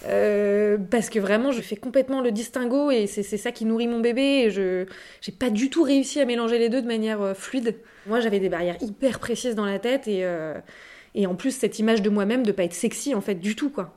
euh, 0.06 0.78
parce 0.90 1.10
que 1.10 1.18
vraiment, 1.18 1.52
je 1.52 1.60
fais 1.60 1.76
complètement 1.76 2.20
le 2.20 2.32
distinguo 2.32 2.90
et 2.90 3.06
c'est 3.06 3.22
ça 3.22 3.52
qui 3.52 3.64
nourrit 3.64 3.88
mon 3.88 4.00
bébé. 4.00 4.44
Et 4.46 4.50
je 4.50 4.86
j'ai 5.20 5.32
pas 5.32 5.50
du 5.50 5.70
tout 5.70 5.82
réussi 5.82 6.20
à 6.20 6.24
mélanger 6.24 6.58
les 6.58 6.68
deux 6.68 6.82
de 6.82 6.88
manière 6.88 7.36
fluide. 7.36 7.76
Moi, 8.06 8.20
j'avais 8.20 8.40
des 8.40 8.48
barrières 8.48 8.76
hyper 8.80 9.20
précises 9.20 9.54
dans 9.54 9.66
la 9.66 9.78
tête 9.78 10.08
et... 10.08 10.24
Et 11.16 11.28
en 11.28 11.36
plus, 11.36 11.52
cette 11.52 11.78
image 11.78 12.02
de 12.02 12.10
moi-même 12.10 12.42
de 12.42 12.50
pas 12.50 12.64
être 12.64 12.74
sexy, 12.74 13.14
en 13.14 13.20
fait, 13.20 13.36
du 13.36 13.54
tout, 13.54 13.70
quoi, 13.70 13.96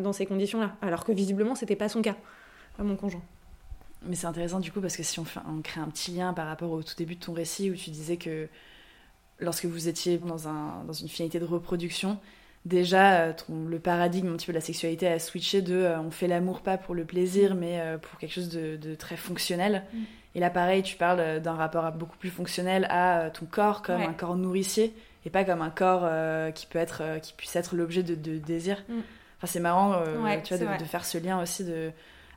dans 0.00 0.14
ces 0.14 0.24
conditions-là. 0.24 0.76
Alors 0.80 1.04
que 1.04 1.12
visiblement, 1.12 1.54
c'était 1.54 1.76
pas 1.76 1.90
son 1.90 2.00
cas, 2.00 2.16
à 2.78 2.84
mon 2.84 2.96
conjoint. 2.96 3.20
Mais 4.02 4.14
c'est 4.14 4.26
intéressant 4.26 4.60
du 4.60 4.70
coup 4.70 4.80
parce 4.80 4.96
que 4.96 5.02
si 5.02 5.18
on, 5.18 5.24
on 5.48 5.60
crée 5.60 5.80
un 5.80 5.88
petit 5.88 6.12
lien 6.12 6.32
par 6.32 6.46
rapport 6.46 6.70
au 6.70 6.82
tout 6.82 6.94
début 6.96 7.16
de 7.16 7.20
ton 7.20 7.32
récit 7.32 7.70
où 7.70 7.74
tu 7.74 7.90
disais 7.90 8.16
que 8.16 8.48
lorsque 9.40 9.64
vous 9.64 9.88
étiez 9.88 10.18
dans, 10.18 10.48
un, 10.48 10.84
dans 10.86 10.92
une 10.92 11.08
finalité 11.08 11.38
de 11.38 11.44
reproduction, 11.44 12.18
déjà 12.64 13.20
euh, 13.20 13.32
le 13.68 13.78
paradigme 13.78 14.32
un 14.32 14.36
petit 14.36 14.46
peu 14.46 14.52
de 14.52 14.58
la 14.58 14.64
sexualité 14.64 15.08
a 15.08 15.18
switché 15.18 15.62
de 15.62 15.74
euh, 15.74 16.00
on 16.00 16.10
fait 16.10 16.26
l'amour 16.26 16.60
pas 16.60 16.76
pour 16.76 16.94
le 16.94 17.04
plaisir 17.04 17.54
mais 17.54 17.80
euh, 17.80 17.98
pour 17.98 18.18
quelque 18.18 18.32
chose 18.32 18.50
de, 18.50 18.94
très 18.94 19.16
fonctionnel. 19.16 19.84
Mm. 19.92 19.98
Et 20.34 20.40
là 20.40 20.50
pareil, 20.50 20.82
tu 20.82 20.96
parles 20.96 21.40
d'un 21.40 21.54
rapport 21.54 21.90
beaucoup 21.92 22.16
plus 22.16 22.30
fonctionnel 22.30 22.86
à 22.90 23.30
ton 23.30 23.46
corps 23.46 23.82
comme 23.82 24.02
un 24.02 24.12
corps 24.12 24.36
nourricier 24.36 24.94
et 25.24 25.30
pas 25.30 25.44
comme 25.44 25.62
un 25.62 25.70
corps 25.70 26.08
qui 26.54 26.66
peut 26.66 26.78
être 26.78 27.02
qui 27.22 27.32
puisse 27.32 27.56
être 27.56 27.74
l'objet 27.74 28.02
de, 28.02 28.14
désir. 28.14 28.84
Mm. 28.88 29.00
Enfin 29.38 29.46
c'est 29.46 29.60
marrant 29.60 30.00
tu 30.44 30.54
vois, 30.54 30.76
de, 30.76 30.78
de, 30.80 30.84
faire 30.84 31.04
ce 31.04 31.18
lien 31.18 31.40
aussi 31.40 31.64
de 31.64 31.90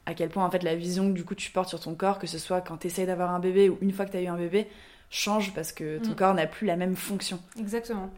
à 0.05 0.13
quel 0.13 0.29
point 0.29 0.45
en 0.45 0.51
fait 0.51 0.63
la 0.63 0.75
vision 0.75 1.09
que 1.09 1.13
du 1.13 1.23
coup 1.23 1.35
tu 1.35 1.51
portes 1.51 1.69
sur 1.69 1.79
ton 1.79 1.95
corps, 1.95 2.19
que 2.19 2.27
ce 2.27 2.37
soit 2.37 2.61
quand 2.61 2.77
tu 2.77 2.87
essayes 2.87 3.05
d'avoir 3.05 3.31
un 3.31 3.39
bébé 3.39 3.69
ou 3.69 3.77
une 3.81 3.91
fois 3.91 4.05
que 4.05 4.11
tu 4.11 4.17
as 4.17 4.21
eu 4.21 4.27
un 4.27 4.37
bébé, 4.37 4.67
change 5.09 5.53
parce 5.53 5.71
que 5.71 5.99
ton 5.99 6.11
mm. 6.11 6.15
corps 6.15 6.33
n'a 6.33 6.47
plus 6.47 6.65
la 6.65 6.75
même 6.75 6.95
fonction. 6.95 7.39
Exactement. 7.59 8.09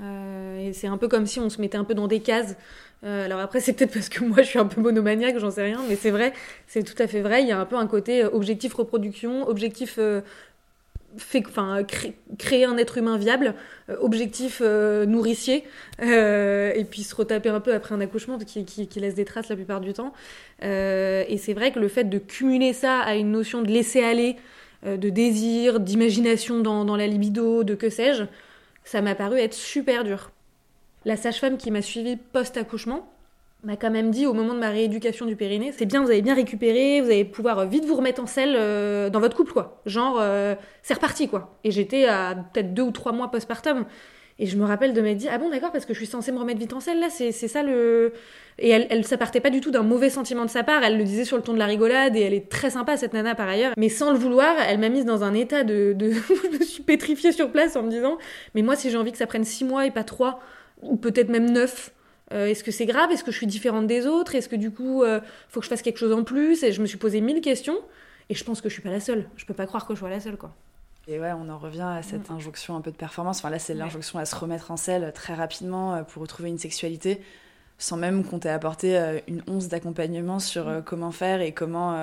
Euh, 0.00 0.68
et 0.68 0.72
c'est 0.72 0.86
un 0.86 0.96
peu 0.96 1.08
comme 1.08 1.26
si 1.26 1.40
on 1.40 1.50
se 1.50 1.60
mettait 1.60 1.76
un 1.78 1.84
peu 1.84 1.94
dans 1.94 2.08
des 2.08 2.20
cases. 2.20 2.56
Euh, 3.04 3.24
alors 3.24 3.40
après, 3.40 3.60
c'est 3.60 3.72
peut-être 3.72 3.92
parce 3.92 4.08
que 4.08 4.24
moi 4.24 4.42
je 4.42 4.48
suis 4.48 4.58
un 4.58 4.66
peu 4.66 4.80
monomaniaque, 4.80 5.38
j'en 5.38 5.50
sais 5.50 5.62
rien, 5.62 5.80
mais 5.88 5.96
c'est 5.96 6.10
vrai, 6.10 6.32
c'est 6.66 6.82
tout 6.82 7.00
à 7.02 7.06
fait 7.06 7.20
vrai. 7.20 7.42
Il 7.42 7.48
y 7.48 7.52
a 7.52 7.58
un 7.58 7.66
peu 7.66 7.76
un 7.76 7.86
côté 7.86 8.24
euh, 8.24 8.30
objectif 8.32 8.74
reproduction, 8.74 9.46
objectif 9.48 9.98
fait, 11.16 11.42
enfin, 11.46 11.84
créer 12.38 12.64
un 12.64 12.76
être 12.76 12.98
humain 12.98 13.18
viable, 13.18 13.54
euh, 13.88 13.96
objectif 14.00 14.60
euh, 14.64 15.06
nourricier, 15.06 15.64
euh, 16.02 16.72
et 16.74 16.84
puis 16.84 17.02
se 17.02 17.14
retaper 17.14 17.48
un 17.48 17.60
peu 17.60 17.74
après 17.74 17.94
un 17.94 18.00
accouchement 18.00 18.38
qui, 18.38 18.64
qui, 18.64 19.00
laisse 19.00 19.14
des 19.14 19.24
traces 19.24 19.48
la 19.48 19.56
plupart 19.56 19.80
du 19.80 19.92
temps. 19.92 20.12
et 20.62 21.36
c'est 21.38 21.54
vrai 21.54 21.72
que 21.72 21.78
le 21.78 21.88
fait 21.88 22.04
de 22.04 22.18
cumuler 22.18 22.72
ça 22.72 23.00
à 23.00 23.14
une 23.14 23.32
notion 23.32 23.62
de 23.62 23.68
laisser 23.68 24.02
aller, 24.02 24.36
de 24.84 25.10
désir, 25.10 25.80
d'imagination 25.80 26.60
dans, 26.60 26.84
dans, 26.84 26.96
la 26.96 27.06
libido, 27.06 27.64
de 27.64 27.74
que 27.74 27.90
sais-je, 27.90 28.24
ça 28.84 29.02
m'a 29.02 29.14
paru 29.14 29.38
être 29.38 29.54
super 29.54 30.04
dur. 30.04 30.30
La 31.04 31.16
sage-femme 31.16 31.56
qui 31.56 31.70
m'a 31.70 31.82
suivie 31.82 32.16
post-accouchement, 32.16 33.10
m'a 33.62 33.76
quand 33.76 33.90
même 33.90 34.10
dit 34.10 34.26
au 34.26 34.32
moment 34.32 34.54
de 34.54 34.58
ma 34.58 34.70
rééducation 34.70 35.26
du 35.26 35.36
périnée, 35.36 35.72
c'est 35.76 35.86
bien, 35.86 36.02
vous 36.02 36.10
avez 36.10 36.22
bien 36.22 36.34
récupéré, 36.34 37.00
vous 37.00 37.08
allez 37.08 37.24
pouvoir 37.24 37.66
vite 37.66 37.84
vous 37.84 37.94
remettre 37.94 38.22
en 38.22 38.26
selle 38.26 38.54
euh, 38.56 39.10
dans 39.10 39.20
votre 39.20 39.36
couple, 39.36 39.52
quoi. 39.52 39.82
Genre, 39.86 40.18
euh, 40.20 40.54
c'est 40.82 40.94
reparti, 40.94 41.28
quoi. 41.28 41.58
Et 41.64 41.70
j'étais 41.70 42.06
à 42.06 42.36
peut-être 42.52 42.72
deux 42.72 42.82
ou 42.82 42.90
trois 42.90 43.12
mois 43.12 43.30
postpartum. 43.30 43.84
Et 44.38 44.46
je 44.46 44.56
me 44.56 44.64
rappelle 44.64 44.94
de 44.94 45.00
m'être 45.02 45.18
dit, 45.18 45.28
ah 45.30 45.36
bon, 45.36 45.50
d'accord, 45.50 45.70
parce 45.70 45.84
que 45.84 45.92
je 45.92 45.98
suis 45.98 46.06
censée 46.06 46.32
me 46.32 46.38
remettre 46.38 46.58
vite 46.58 46.72
en 46.72 46.80
selle, 46.80 46.98
là, 46.98 47.08
c'est 47.10 47.32
ça 47.32 47.62
le. 47.62 48.14
Et 48.58 48.70
elle, 48.70 48.86
elle 48.88 49.06
ça 49.06 49.18
partait 49.18 49.40
pas 49.40 49.50
du 49.50 49.60
tout 49.60 49.70
d'un 49.70 49.82
mauvais 49.82 50.08
sentiment 50.08 50.46
de 50.46 50.50
sa 50.50 50.62
part, 50.62 50.82
elle 50.82 50.96
le 50.96 51.04
disait 51.04 51.26
sur 51.26 51.36
le 51.36 51.42
ton 51.42 51.52
de 51.52 51.58
la 51.58 51.66
rigolade, 51.66 52.16
et 52.16 52.20
elle 52.20 52.32
est 52.32 52.48
très 52.48 52.70
sympa, 52.70 52.96
cette 52.96 53.12
nana, 53.12 53.34
par 53.34 53.48
ailleurs. 53.48 53.74
Mais 53.76 53.90
sans 53.90 54.10
le 54.10 54.16
vouloir, 54.16 54.54
elle 54.66 54.78
m'a 54.78 54.88
mise 54.88 55.04
dans 55.04 55.24
un 55.24 55.34
état 55.34 55.62
de. 55.62 55.92
de... 55.92 56.10
je 56.52 56.58
me 56.58 56.64
suis 56.64 56.82
pétrifiée 56.82 57.32
sur 57.32 57.52
place 57.52 57.76
en 57.76 57.82
me 57.82 57.90
disant, 57.90 58.16
mais 58.54 58.62
moi, 58.62 58.76
si 58.76 58.90
j'ai 58.90 58.96
envie 58.96 59.12
que 59.12 59.18
ça 59.18 59.26
prenne 59.26 59.44
six 59.44 59.64
mois 59.64 59.84
et 59.84 59.90
pas 59.90 60.04
trois, 60.04 60.40
ou 60.80 60.96
peut-être 60.96 61.28
même 61.28 61.50
neuf, 61.50 61.92
euh, 62.32 62.46
est-ce 62.46 62.62
que 62.62 62.70
c'est 62.70 62.86
grave? 62.86 63.10
Est-ce 63.10 63.24
que 63.24 63.32
je 63.32 63.36
suis 63.36 63.46
différente 63.46 63.86
des 63.86 64.06
autres? 64.06 64.34
Est-ce 64.34 64.48
que 64.48 64.56
du 64.56 64.70
coup, 64.70 65.02
euh, 65.02 65.20
faut 65.48 65.60
que 65.60 65.64
je 65.64 65.70
fasse 65.70 65.82
quelque 65.82 65.98
chose 65.98 66.12
en 66.12 66.22
plus? 66.22 66.62
Et 66.62 66.72
je 66.72 66.80
me 66.80 66.86
suis 66.86 66.98
posé 66.98 67.20
mille 67.20 67.40
questions. 67.40 67.78
Et 68.28 68.34
je 68.34 68.44
pense 68.44 68.60
que 68.60 68.68
je 68.68 68.74
suis 68.74 68.82
pas 68.82 68.90
la 68.90 69.00
seule. 69.00 69.28
Je 69.36 69.44
peux 69.44 69.54
pas 69.54 69.66
croire 69.66 69.86
que 69.86 69.94
je 69.94 69.98
sois 69.98 70.10
la 70.10 70.20
seule, 70.20 70.36
quoi. 70.36 70.54
Et 71.08 71.18
ouais, 71.18 71.32
on 71.32 71.48
en 71.48 71.58
revient 71.58 71.80
à 71.80 72.02
cette 72.02 72.30
mm. 72.30 72.34
injonction 72.34 72.76
un 72.76 72.80
peu 72.80 72.92
de 72.92 72.96
performance. 72.96 73.38
Enfin 73.38 73.50
là, 73.50 73.58
c'est 73.58 73.74
l'injonction 73.74 74.20
à 74.20 74.24
se 74.24 74.36
remettre 74.36 74.70
en 74.70 74.76
selle 74.76 75.10
très 75.12 75.34
rapidement 75.34 75.94
euh, 75.94 76.02
pour 76.02 76.22
retrouver 76.22 76.50
une 76.50 76.58
sexualité, 76.58 77.20
sans 77.78 77.96
même 77.96 78.24
qu'on 78.24 78.38
t'ait 78.38 78.50
apporté 78.50 78.96
une 79.26 79.42
once 79.48 79.66
d'accompagnement 79.66 80.38
sur 80.38 80.68
mm. 80.68 80.84
comment 80.84 81.10
faire 81.10 81.40
et 81.40 81.52
comment 81.52 81.96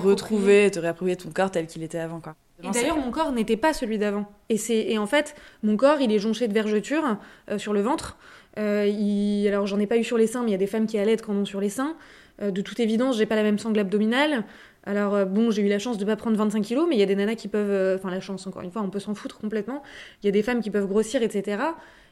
retrouver, 0.00 0.70
te 0.70 0.78
réapproprier 0.78 1.16
ton 1.16 1.30
corps 1.30 1.50
tel 1.50 1.66
qu'il 1.66 1.82
était 1.82 1.98
avant, 1.98 2.20
quoi. 2.20 2.36
Et 2.62 2.70
d'ailleurs, 2.70 2.96
mon 2.96 3.10
corps 3.10 3.32
n'était 3.32 3.56
pas 3.56 3.72
celui 3.72 3.98
d'avant. 3.98 4.26
Et, 4.48 4.92
et 4.92 4.96
en 4.96 5.06
fait, 5.06 5.34
mon 5.64 5.76
corps, 5.76 6.00
il 6.00 6.12
est 6.12 6.20
jonché 6.20 6.46
de 6.46 6.54
vergetures 6.54 7.16
sur 7.58 7.72
le 7.72 7.80
ventre. 7.80 8.16
Euh, 8.58 9.48
alors 9.48 9.66
j'en 9.66 9.78
ai 9.78 9.86
pas 9.86 9.96
eu 9.96 10.04
sur 10.04 10.18
les 10.18 10.26
seins, 10.26 10.42
mais 10.42 10.50
il 10.50 10.52
y 10.52 10.56
a 10.56 10.58
des 10.58 10.66
femmes 10.66 10.86
qui 10.86 10.98
allaitent 10.98 11.22
quand 11.22 11.34
on 11.34 11.44
sur 11.44 11.60
les 11.60 11.68
seins. 11.68 11.96
Euh, 12.42 12.50
de 12.50 12.62
toute 12.62 12.80
évidence, 12.80 13.16
j'ai 13.16 13.26
pas 13.26 13.36
la 13.36 13.42
même 13.42 13.58
sangle 13.58 13.80
abdominale. 13.80 14.44
Alors 14.84 15.14
euh, 15.14 15.24
bon, 15.24 15.50
j'ai 15.50 15.62
eu 15.62 15.68
la 15.68 15.78
chance 15.78 15.98
de 15.98 16.04
pas 16.04 16.16
prendre 16.16 16.36
25 16.36 16.62
kilos, 16.62 16.86
mais 16.88 16.96
il 16.96 17.00
y 17.00 17.02
a 17.02 17.06
des 17.06 17.16
nanas 17.16 17.36
qui 17.36 17.48
peuvent, 17.48 17.96
enfin 17.96 18.10
la 18.10 18.20
chance 18.20 18.46
encore 18.46 18.62
une 18.62 18.70
fois, 18.70 18.82
on 18.82 18.90
peut 18.90 19.00
s'en 19.00 19.14
foutre 19.14 19.38
complètement. 19.38 19.82
Il 20.22 20.26
y 20.26 20.28
a 20.28 20.32
des 20.32 20.42
femmes 20.42 20.60
qui 20.60 20.70
peuvent 20.70 20.86
grossir, 20.86 21.22
etc. 21.22 21.62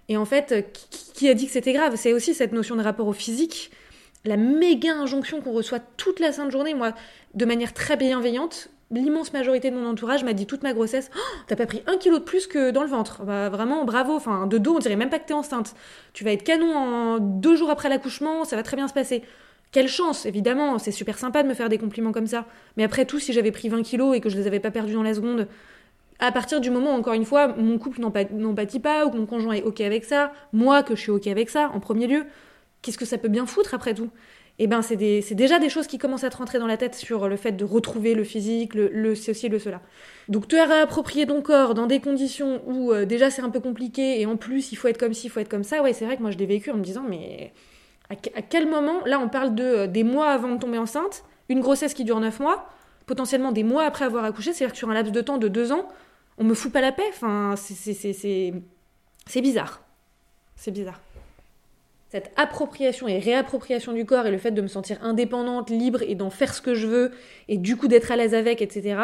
Et 0.08 0.16
en 0.16 0.24
fait, 0.24 0.72
qui, 1.14 1.28
a 1.28 1.34
dit 1.34 1.46
que 1.46 1.52
c'était 1.52 1.72
grave? 1.72 1.94
C'est 1.96 2.12
aussi 2.12 2.34
cette 2.34 2.52
notion 2.52 2.76
de 2.76 2.82
rapport 2.82 3.06
au 3.06 3.12
physique, 3.12 3.70
la 4.24 4.36
méga 4.36 4.94
injonction 4.94 5.40
qu'on 5.40 5.52
reçoit 5.52 5.80
toute 5.96 6.20
la 6.20 6.32
sainte 6.32 6.50
journée, 6.50 6.74
moi, 6.74 6.92
de 7.34 7.44
manière 7.44 7.72
très 7.72 7.96
bienveillante, 7.96 8.68
l'immense 9.00 9.32
majorité 9.32 9.70
de 9.70 9.76
mon 9.76 9.88
entourage 9.88 10.24
m'a 10.24 10.32
dit 10.32 10.46
toute 10.46 10.62
ma 10.62 10.72
grossesse 10.72 11.10
oh, 11.16 11.20
T'as 11.46 11.56
pas 11.56 11.66
pris 11.66 11.82
un 11.86 11.96
kilo 11.96 12.18
de 12.18 12.24
plus 12.24 12.46
que 12.46 12.70
dans 12.70 12.82
le 12.82 12.88
ventre. 12.88 13.22
Bah, 13.24 13.48
vraiment, 13.48 13.84
bravo. 13.84 14.14
Enfin, 14.14 14.46
de 14.46 14.58
dos, 14.58 14.76
on 14.76 14.78
dirait 14.78 14.96
même 14.96 15.10
pas 15.10 15.18
que 15.18 15.26
t'es 15.26 15.34
enceinte. 15.34 15.74
Tu 16.12 16.24
vas 16.24 16.32
être 16.32 16.44
canon 16.44 16.76
en 16.76 17.18
deux 17.18 17.56
jours 17.56 17.70
après 17.70 17.88
l'accouchement, 17.88 18.44
ça 18.44 18.56
va 18.56 18.62
très 18.62 18.76
bien 18.76 18.88
se 18.88 18.94
passer. 18.94 19.22
Quelle 19.72 19.88
chance, 19.88 20.26
évidemment, 20.26 20.78
c'est 20.78 20.90
super 20.90 21.18
sympa 21.18 21.42
de 21.42 21.48
me 21.48 21.54
faire 21.54 21.70
des 21.70 21.78
compliments 21.78 22.12
comme 22.12 22.26
ça. 22.26 22.44
Mais 22.76 22.84
après 22.84 23.06
tout, 23.06 23.18
si 23.18 23.32
j'avais 23.32 23.52
pris 23.52 23.70
20 23.70 23.82
kilos 23.82 24.14
et 24.14 24.20
que 24.20 24.28
je 24.28 24.36
les 24.36 24.46
avais 24.46 24.60
pas 24.60 24.70
perdus 24.70 24.92
dans 24.92 25.02
la 25.02 25.14
seconde, 25.14 25.48
à 26.18 26.30
partir 26.30 26.60
du 26.60 26.70
moment, 26.70 26.94
encore 26.94 27.14
une 27.14 27.24
fois, 27.24 27.48
mon 27.48 27.78
couple 27.78 28.00
n'en 28.00 28.54
pâtit 28.54 28.80
pas 28.80 29.06
ou 29.06 29.10
que 29.10 29.16
mon 29.16 29.26
conjoint 29.26 29.54
est 29.54 29.62
OK 29.62 29.80
avec 29.80 30.04
ça, 30.04 30.32
moi 30.52 30.82
que 30.82 30.94
je 30.94 31.00
suis 31.00 31.10
OK 31.10 31.26
avec 31.26 31.48
ça, 31.48 31.70
en 31.74 31.80
premier 31.80 32.06
lieu, 32.06 32.26
qu'est-ce 32.82 32.98
que 32.98 33.06
ça 33.06 33.16
peut 33.16 33.28
bien 33.28 33.46
foutre 33.46 33.72
après 33.72 33.94
tout? 33.94 34.10
Eh 34.64 34.68
ben 34.68 34.80
c'est 34.80 34.96
déjà 34.96 35.58
des 35.58 35.68
choses 35.68 35.88
qui 35.88 35.98
commencent 35.98 36.22
à 36.22 36.30
te 36.30 36.36
rentrer 36.36 36.60
dans 36.60 36.68
la 36.68 36.76
tête 36.76 36.94
sur 36.94 37.28
le 37.28 37.36
fait 37.36 37.50
de 37.50 37.64
retrouver 37.64 38.14
le 38.14 38.22
physique, 38.22 38.74
le, 38.74 38.88
le 38.92 39.16
ceci, 39.16 39.48
le 39.48 39.58
cela. 39.58 39.80
Donc 40.28 40.46
te 40.46 40.54
réapproprier 40.54 41.26
ton 41.26 41.42
corps 41.42 41.74
dans 41.74 41.86
des 41.86 41.98
conditions 41.98 42.62
où 42.66 42.92
euh, 42.92 43.04
déjà 43.04 43.28
c'est 43.28 43.42
un 43.42 43.50
peu 43.50 43.58
compliqué 43.58 44.20
et 44.20 44.26
en 44.26 44.36
plus 44.36 44.70
il 44.70 44.76
faut 44.76 44.86
être 44.86 44.98
comme 44.98 45.14
ci, 45.14 45.26
il 45.26 45.30
faut 45.30 45.40
être 45.40 45.48
comme 45.48 45.64
ça, 45.64 45.82
ouais 45.82 45.92
c'est 45.92 46.04
vrai 46.04 46.16
que 46.16 46.22
moi 46.22 46.30
je 46.30 46.38
l'ai 46.38 46.46
vécu 46.46 46.70
en 46.70 46.76
me 46.76 46.82
disant 46.84 47.02
mais 47.08 47.52
à, 48.08 48.14
quel 48.14 48.68
moment, 48.68 49.04
là 49.04 49.18
on 49.18 49.28
parle 49.28 49.56
de 49.56 49.64
euh, 49.64 49.86
des 49.88 50.04
mois 50.04 50.28
avant 50.28 50.54
de 50.54 50.60
tomber 50.60 50.78
enceinte, 50.78 51.24
une 51.48 51.58
grossesse 51.58 51.92
qui 51.92 52.04
dure 52.04 52.20
9 52.20 52.38
mois, 52.38 52.68
potentiellement 53.06 53.50
des 53.50 53.64
mois 53.64 53.82
après 53.82 54.04
avoir 54.04 54.24
accouché, 54.24 54.52
c'est-à-dire 54.52 54.74
que 54.74 54.78
sur 54.78 54.90
un 54.90 54.94
laps 54.94 55.12
de 55.12 55.20
temps 55.22 55.38
de 55.38 55.48
2 55.48 55.72
ans, 55.72 55.88
on 56.38 56.44
me 56.44 56.54
fout 56.54 56.70
pas 56.70 56.80
la 56.80 56.92
paix, 56.92 57.08
enfin 57.08 57.56
c'est 57.56 59.40
bizarre. 59.40 59.82
C'est 60.54 60.70
bizarre 60.70 61.00
cette 62.12 62.30
appropriation 62.36 63.08
et 63.08 63.18
réappropriation 63.18 63.94
du 63.94 64.04
corps 64.04 64.26
et 64.26 64.30
le 64.30 64.36
fait 64.36 64.50
de 64.50 64.60
me 64.60 64.66
sentir 64.66 64.98
indépendante, 65.02 65.70
libre 65.70 66.02
et 66.02 66.14
d'en 66.14 66.28
faire 66.28 66.52
ce 66.52 66.60
que 66.60 66.74
je 66.74 66.86
veux 66.86 67.10
et 67.48 67.56
du 67.56 67.74
coup 67.74 67.88
d'être 67.88 68.12
à 68.12 68.16
l'aise 68.16 68.34
avec, 68.34 68.60
etc., 68.60 69.00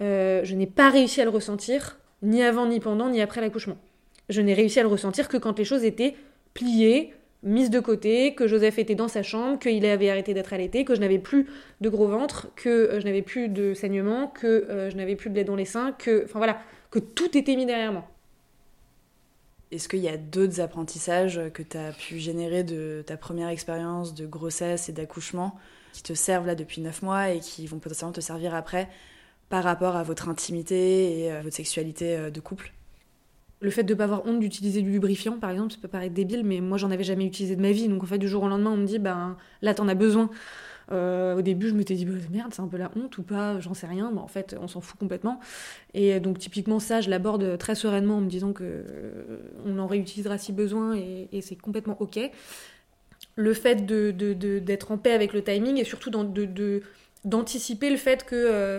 euh, 0.00 0.40
je 0.42 0.56
n'ai 0.56 0.66
pas 0.66 0.90
réussi 0.90 1.20
à 1.20 1.24
le 1.24 1.30
ressentir 1.30 2.00
ni 2.22 2.42
avant, 2.42 2.66
ni 2.66 2.80
pendant, 2.80 3.08
ni 3.08 3.20
après 3.20 3.40
l'accouchement. 3.40 3.76
Je 4.30 4.40
n'ai 4.40 4.52
réussi 4.52 4.80
à 4.80 4.82
le 4.82 4.88
ressentir 4.88 5.28
que 5.28 5.36
quand 5.36 5.56
les 5.56 5.64
choses 5.64 5.84
étaient 5.84 6.16
pliées, 6.54 7.14
mises 7.44 7.70
de 7.70 7.78
côté, 7.78 8.34
que 8.34 8.48
Joseph 8.48 8.80
était 8.80 8.96
dans 8.96 9.06
sa 9.06 9.22
chambre, 9.22 9.60
qu'il 9.60 9.86
avait 9.86 10.10
arrêté 10.10 10.34
d'être 10.34 10.52
allaité, 10.52 10.84
que 10.84 10.96
je 10.96 11.00
n'avais 11.00 11.20
plus 11.20 11.46
de 11.80 11.88
gros 11.88 12.08
ventre, 12.08 12.48
que 12.56 12.68
euh, 12.68 12.98
je 12.98 13.04
n'avais 13.04 13.22
plus 13.22 13.48
de 13.48 13.74
saignement, 13.74 14.26
que 14.26 14.46
euh, 14.48 14.90
je 14.90 14.96
n'avais 14.96 15.14
plus 15.14 15.30
de 15.30 15.36
lait 15.36 15.44
dans 15.44 15.54
les 15.54 15.66
seins, 15.66 15.92
que, 15.92 16.24
enfin 16.24 16.40
voilà, 16.40 16.58
que 16.90 16.98
tout 16.98 17.38
était 17.38 17.54
mis 17.54 17.64
derrière 17.64 17.92
moi. 17.92 18.08
Est-ce 19.74 19.88
qu'il 19.88 19.98
y 19.98 20.08
a 20.08 20.16
d'autres 20.16 20.60
apprentissages 20.60 21.40
que 21.52 21.62
tu 21.64 21.76
as 21.76 21.90
pu 21.90 22.20
générer 22.20 22.62
de 22.62 23.02
ta 23.04 23.16
première 23.16 23.48
expérience 23.48 24.14
de 24.14 24.24
grossesse 24.24 24.88
et 24.88 24.92
d'accouchement 24.92 25.58
qui 25.92 26.04
te 26.04 26.14
servent 26.14 26.46
là 26.46 26.54
depuis 26.54 26.80
9 26.80 27.02
mois 27.02 27.30
et 27.30 27.40
qui 27.40 27.66
vont 27.66 27.80
potentiellement 27.80 28.12
te 28.12 28.20
servir 28.20 28.54
après 28.54 28.88
par 29.48 29.64
rapport 29.64 29.96
à 29.96 30.04
votre 30.04 30.28
intimité 30.28 31.18
et 31.18 31.32
à 31.32 31.42
votre 31.42 31.56
sexualité 31.56 32.16
euh, 32.16 32.30
de 32.30 32.38
couple? 32.38 32.72
Le 33.60 33.70
fait 33.70 33.82
de 33.82 33.94
ne 33.94 33.98
pas 33.98 34.04
avoir 34.04 34.24
honte 34.26 34.38
d'utiliser 34.38 34.80
du 34.80 34.92
lubrifiant, 34.92 35.40
par 35.40 35.50
exemple, 35.50 35.72
ça 35.72 35.78
peut 35.82 35.88
paraître 35.88 36.14
débile, 36.14 36.44
mais 36.44 36.60
moi 36.60 36.78
j'en 36.78 36.92
avais 36.92 37.02
jamais 37.02 37.24
utilisé 37.24 37.56
de 37.56 37.62
ma 37.62 37.72
vie. 37.72 37.88
Donc 37.88 38.04
en 38.04 38.06
fait, 38.06 38.18
du 38.18 38.28
jour 38.28 38.44
au 38.44 38.48
lendemain, 38.48 38.70
on 38.70 38.76
me 38.76 38.86
dit, 38.86 39.00
ben 39.00 39.36
là 39.60 39.74
t'en 39.74 39.88
as 39.88 39.94
besoin. 39.94 40.30
Euh, 40.92 41.36
au 41.36 41.42
début, 41.42 41.68
je 41.68 41.74
m'étais 41.74 41.94
dit, 41.94 42.04
bah, 42.04 42.12
merde, 42.30 42.52
c'est 42.52 42.62
un 42.62 42.68
peu 42.68 42.76
la 42.76 42.90
honte 42.96 43.16
ou 43.18 43.22
pas, 43.22 43.60
j'en 43.60 43.74
sais 43.74 43.86
rien. 43.86 44.10
Mais 44.12 44.20
en 44.20 44.28
fait, 44.28 44.56
on 44.60 44.68
s'en 44.68 44.80
fout 44.80 44.98
complètement. 44.98 45.40
Et 45.94 46.20
donc, 46.20 46.38
typiquement, 46.38 46.78
ça, 46.78 47.00
je 47.00 47.10
l'aborde 47.10 47.58
très 47.58 47.74
sereinement 47.74 48.18
en 48.18 48.20
me 48.20 48.28
disant 48.28 48.52
que 48.52 48.64
euh, 48.64 49.38
on 49.64 49.78
en 49.78 49.86
réutilisera 49.86 50.38
si 50.38 50.52
besoin 50.52 50.94
et, 50.94 51.40
c'est 51.40 51.56
complètement 51.56 51.96
OK. 52.00 52.18
Le 53.36 53.54
fait 53.54 53.86
d'être 53.86 54.92
en 54.92 54.98
paix 54.98 55.12
avec 55.12 55.32
le 55.32 55.42
timing 55.42 55.78
et 55.78 55.84
surtout 55.84 56.10
d'anticiper 57.24 57.90
le 57.90 57.96
fait 57.96 58.24
que 58.24 58.34
euh, 58.34 58.78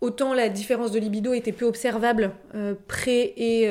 autant 0.00 0.32
la 0.32 0.48
différence 0.48 0.92
de 0.92 0.98
libido 0.98 1.34
était 1.34 1.52
peu 1.52 1.66
observable 1.66 2.32
pré 2.88 3.34
et, 3.36 3.68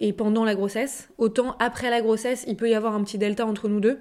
et 0.00 0.12
pendant 0.12 0.44
la 0.44 0.54
grossesse, 0.54 1.08
autant 1.18 1.56
après 1.58 1.90
la 1.90 2.00
grossesse, 2.00 2.44
il 2.46 2.56
peut 2.56 2.68
y 2.68 2.74
avoir 2.74 2.94
un 2.94 3.02
petit 3.02 3.18
delta 3.18 3.44
entre 3.44 3.68
nous 3.68 3.80
deux 3.80 3.98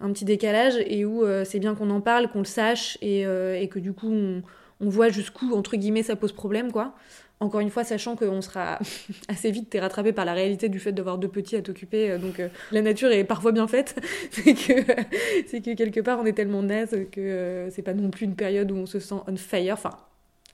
un 0.00 0.12
petit 0.12 0.24
décalage 0.24 0.74
et 0.86 1.04
où 1.04 1.24
euh, 1.24 1.44
c'est 1.44 1.58
bien 1.58 1.74
qu'on 1.74 1.90
en 1.90 2.00
parle, 2.00 2.28
qu'on 2.28 2.40
le 2.40 2.44
sache 2.44 2.98
et, 3.00 3.26
euh, 3.26 3.58
et, 3.58 3.68
que 3.68 3.78
du 3.78 3.92
coup 3.92 4.12
on, 4.12 4.42
on 4.80 4.88
voit 4.88 5.08
jusqu'où 5.08 5.54
entre 5.54 5.76
guillemets 5.76 6.02
ça 6.02 6.16
pose 6.16 6.32
problème 6.32 6.72
quoi. 6.72 6.94
Encore 7.38 7.60
une 7.60 7.68
fois, 7.68 7.84
sachant 7.84 8.16
qu'on 8.16 8.40
sera 8.40 8.78
assez 9.28 9.50
vite 9.50 9.76
rattrapé 9.78 10.12
par 10.12 10.24
la 10.24 10.32
réalité 10.32 10.70
du 10.70 10.80
fait 10.80 10.92
d'avoir 10.92 11.18
deux 11.18 11.28
petits 11.28 11.54
à 11.56 11.60
t'occuper, 11.60 12.10
euh, 12.10 12.18
donc 12.18 12.40
la 12.72 12.82
nature 12.82 13.10
est 13.10 13.24
parfois 13.24 13.52
bien 13.52 13.68
faite. 13.68 13.96
c'est 14.30 14.54
que 14.54 14.92
c'est 15.46 15.60
que 15.60 15.74
quelque 15.74 16.00
part 16.00 16.18
on 16.18 16.26
est 16.26 16.32
tellement 16.32 16.62
naze 16.62 16.96
que 17.12 17.68
c'est 17.70 17.82
pas 17.82 17.94
non 17.94 18.10
plus 18.10 18.24
une 18.24 18.36
période 18.36 18.70
où 18.70 18.76
on 18.76 18.86
se 18.86 19.00
sent 19.00 19.16
on 19.26 19.36
fire. 19.36 19.74
Enfin, 19.74 19.96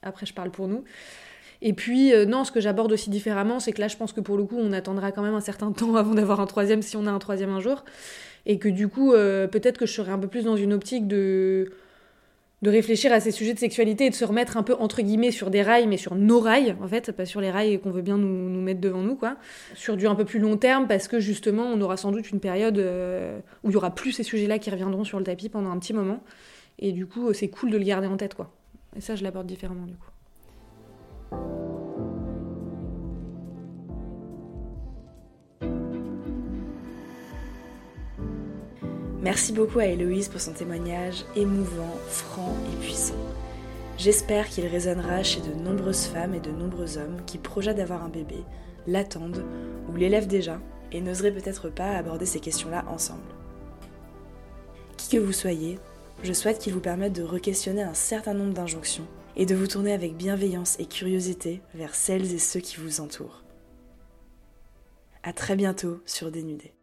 après 0.02 0.26
je 0.26 0.34
parle 0.34 0.50
pour 0.50 0.68
nous. 0.68 0.84
Et 1.64 1.74
puis, 1.74 2.12
non, 2.26 2.42
ce 2.42 2.50
que 2.50 2.60
j'aborde 2.60 2.90
aussi 2.90 3.08
différemment, 3.08 3.60
c'est 3.60 3.70
que 3.72 3.80
là, 3.80 3.86
je 3.86 3.96
pense 3.96 4.12
que 4.12 4.20
pour 4.20 4.36
le 4.36 4.42
coup, 4.42 4.56
on 4.58 4.72
attendra 4.72 5.12
quand 5.12 5.22
même 5.22 5.36
un 5.36 5.40
certain 5.40 5.70
temps 5.70 5.94
avant 5.94 6.12
d'avoir 6.12 6.40
un 6.40 6.46
troisième 6.46 6.82
si 6.82 6.96
on 6.96 7.06
a 7.06 7.10
un 7.12 7.20
troisième 7.20 7.50
un 7.50 7.60
jour 7.60 7.84
et 8.46 8.58
que 8.58 8.68
du 8.68 8.88
coup, 8.88 9.12
euh, 9.12 9.46
peut-être 9.46 9.78
que 9.78 9.86
je 9.86 9.92
serais 9.92 10.12
un 10.12 10.18
peu 10.18 10.28
plus 10.28 10.44
dans 10.44 10.56
une 10.56 10.72
optique 10.72 11.06
de 11.06 11.70
de 12.62 12.70
réfléchir 12.70 13.12
à 13.12 13.18
ces 13.18 13.32
sujets 13.32 13.54
de 13.54 13.58
sexualité 13.58 14.06
et 14.06 14.10
de 14.10 14.14
se 14.14 14.24
remettre 14.24 14.56
un 14.56 14.62
peu 14.62 14.74
entre 14.78 15.02
guillemets 15.02 15.32
sur 15.32 15.50
des 15.50 15.62
rails, 15.62 15.88
mais 15.88 15.96
sur 15.96 16.14
nos 16.14 16.38
rails 16.38 16.76
en 16.80 16.86
fait, 16.86 17.10
pas 17.10 17.26
sur 17.26 17.40
les 17.40 17.50
rails 17.50 17.80
qu'on 17.80 17.90
veut 17.90 18.02
bien 18.02 18.16
nous, 18.16 18.62
mettre 18.62 18.80
devant 18.80 19.02
nous 19.02 19.16
quoi, 19.16 19.36
sur 19.74 19.96
du 19.96 20.06
un 20.06 20.14
peu 20.14 20.24
plus 20.24 20.38
long 20.38 20.56
terme 20.56 20.86
parce 20.86 21.08
que 21.08 21.18
justement 21.18 21.64
on 21.64 21.80
aura 21.80 21.96
sans 21.96 22.12
doute 22.12 22.30
une 22.30 22.38
période 22.38 22.78
euh, 22.78 23.40
où 23.64 23.70
il 23.70 23.72
y 23.72 23.76
aura 23.76 23.92
plus 23.92 24.12
ces 24.12 24.22
sujets-là 24.22 24.60
qui 24.60 24.70
reviendront 24.70 25.02
sur 25.02 25.18
le 25.18 25.24
tapis 25.24 25.48
pendant 25.48 25.70
un 25.70 25.78
petit 25.80 25.92
moment 25.92 26.22
et 26.78 26.92
du 26.92 27.06
coup 27.06 27.32
c'est 27.32 27.48
cool 27.48 27.70
de 27.70 27.78
le 27.78 27.84
garder 27.84 28.06
en 28.06 28.16
tête 28.16 28.34
quoi. 28.34 28.52
Et 28.96 29.00
ça 29.00 29.16
je 29.16 29.24
l'aborde 29.24 29.48
différemment 29.48 29.86
du 29.86 29.94
coup. 29.94 30.11
Merci 39.22 39.52
beaucoup 39.52 39.78
à 39.78 39.86
Héloïse 39.86 40.28
pour 40.28 40.40
son 40.40 40.52
témoignage 40.52 41.24
émouvant, 41.36 41.94
franc 42.08 42.56
et 42.72 42.76
puissant. 42.84 43.14
J'espère 43.96 44.48
qu'il 44.48 44.66
résonnera 44.66 45.22
chez 45.22 45.40
de 45.40 45.54
nombreuses 45.54 46.06
femmes 46.06 46.34
et 46.34 46.40
de 46.40 46.50
nombreux 46.50 46.98
hommes 46.98 47.22
qui 47.24 47.38
projettent 47.38 47.76
d'avoir 47.76 48.02
un 48.02 48.08
bébé, 48.08 48.42
l'attendent 48.88 49.44
ou 49.88 49.94
l'élèvent 49.94 50.26
déjà 50.26 50.60
et 50.90 51.00
n'oseraient 51.00 51.30
peut-être 51.30 51.68
pas 51.68 51.96
aborder 51.96 52.26
ces 52.26 52.40
questions-là 52.40 52.84
ensemble. 52.88 53.22
Qui 54.96 55.16
que 55.16 55.22
vous 55.22 55.32
soyez, 55.32 55.78
je 56.24 56.32
souhaite 56.32 56.58
qu'il 56.58 56.72
vous 56.72 56.80
permette 56.80 57.12
de 57.12 57.22
re-questionner 57.22 57.82
un 57.82 57.94
certain 57.94 58.34
nombre 58.34 58.54
d'injonctions 58.54 59.06
et 59.36 59.46
de 59.46 59.54
vous 59.54 59.68
tourner 59.68 59.92
avec 59.92 60.16
bienveillance 60.16 60.76
et 60.80 60.86
curiosité 60.86 61.62
vers 61.74 61.94
celles 61.94 62.34
et 62.34 62.38
ceux 62.40 62.60
qui 62.60 62.78
vous 62.78 63.00
entourent. 63.00 63.44
À 65.22 65.32
très 65.32 65.54
bientôt 65.54 66.00
sur 66.06 66.32
Dénudé. 66.32 66.74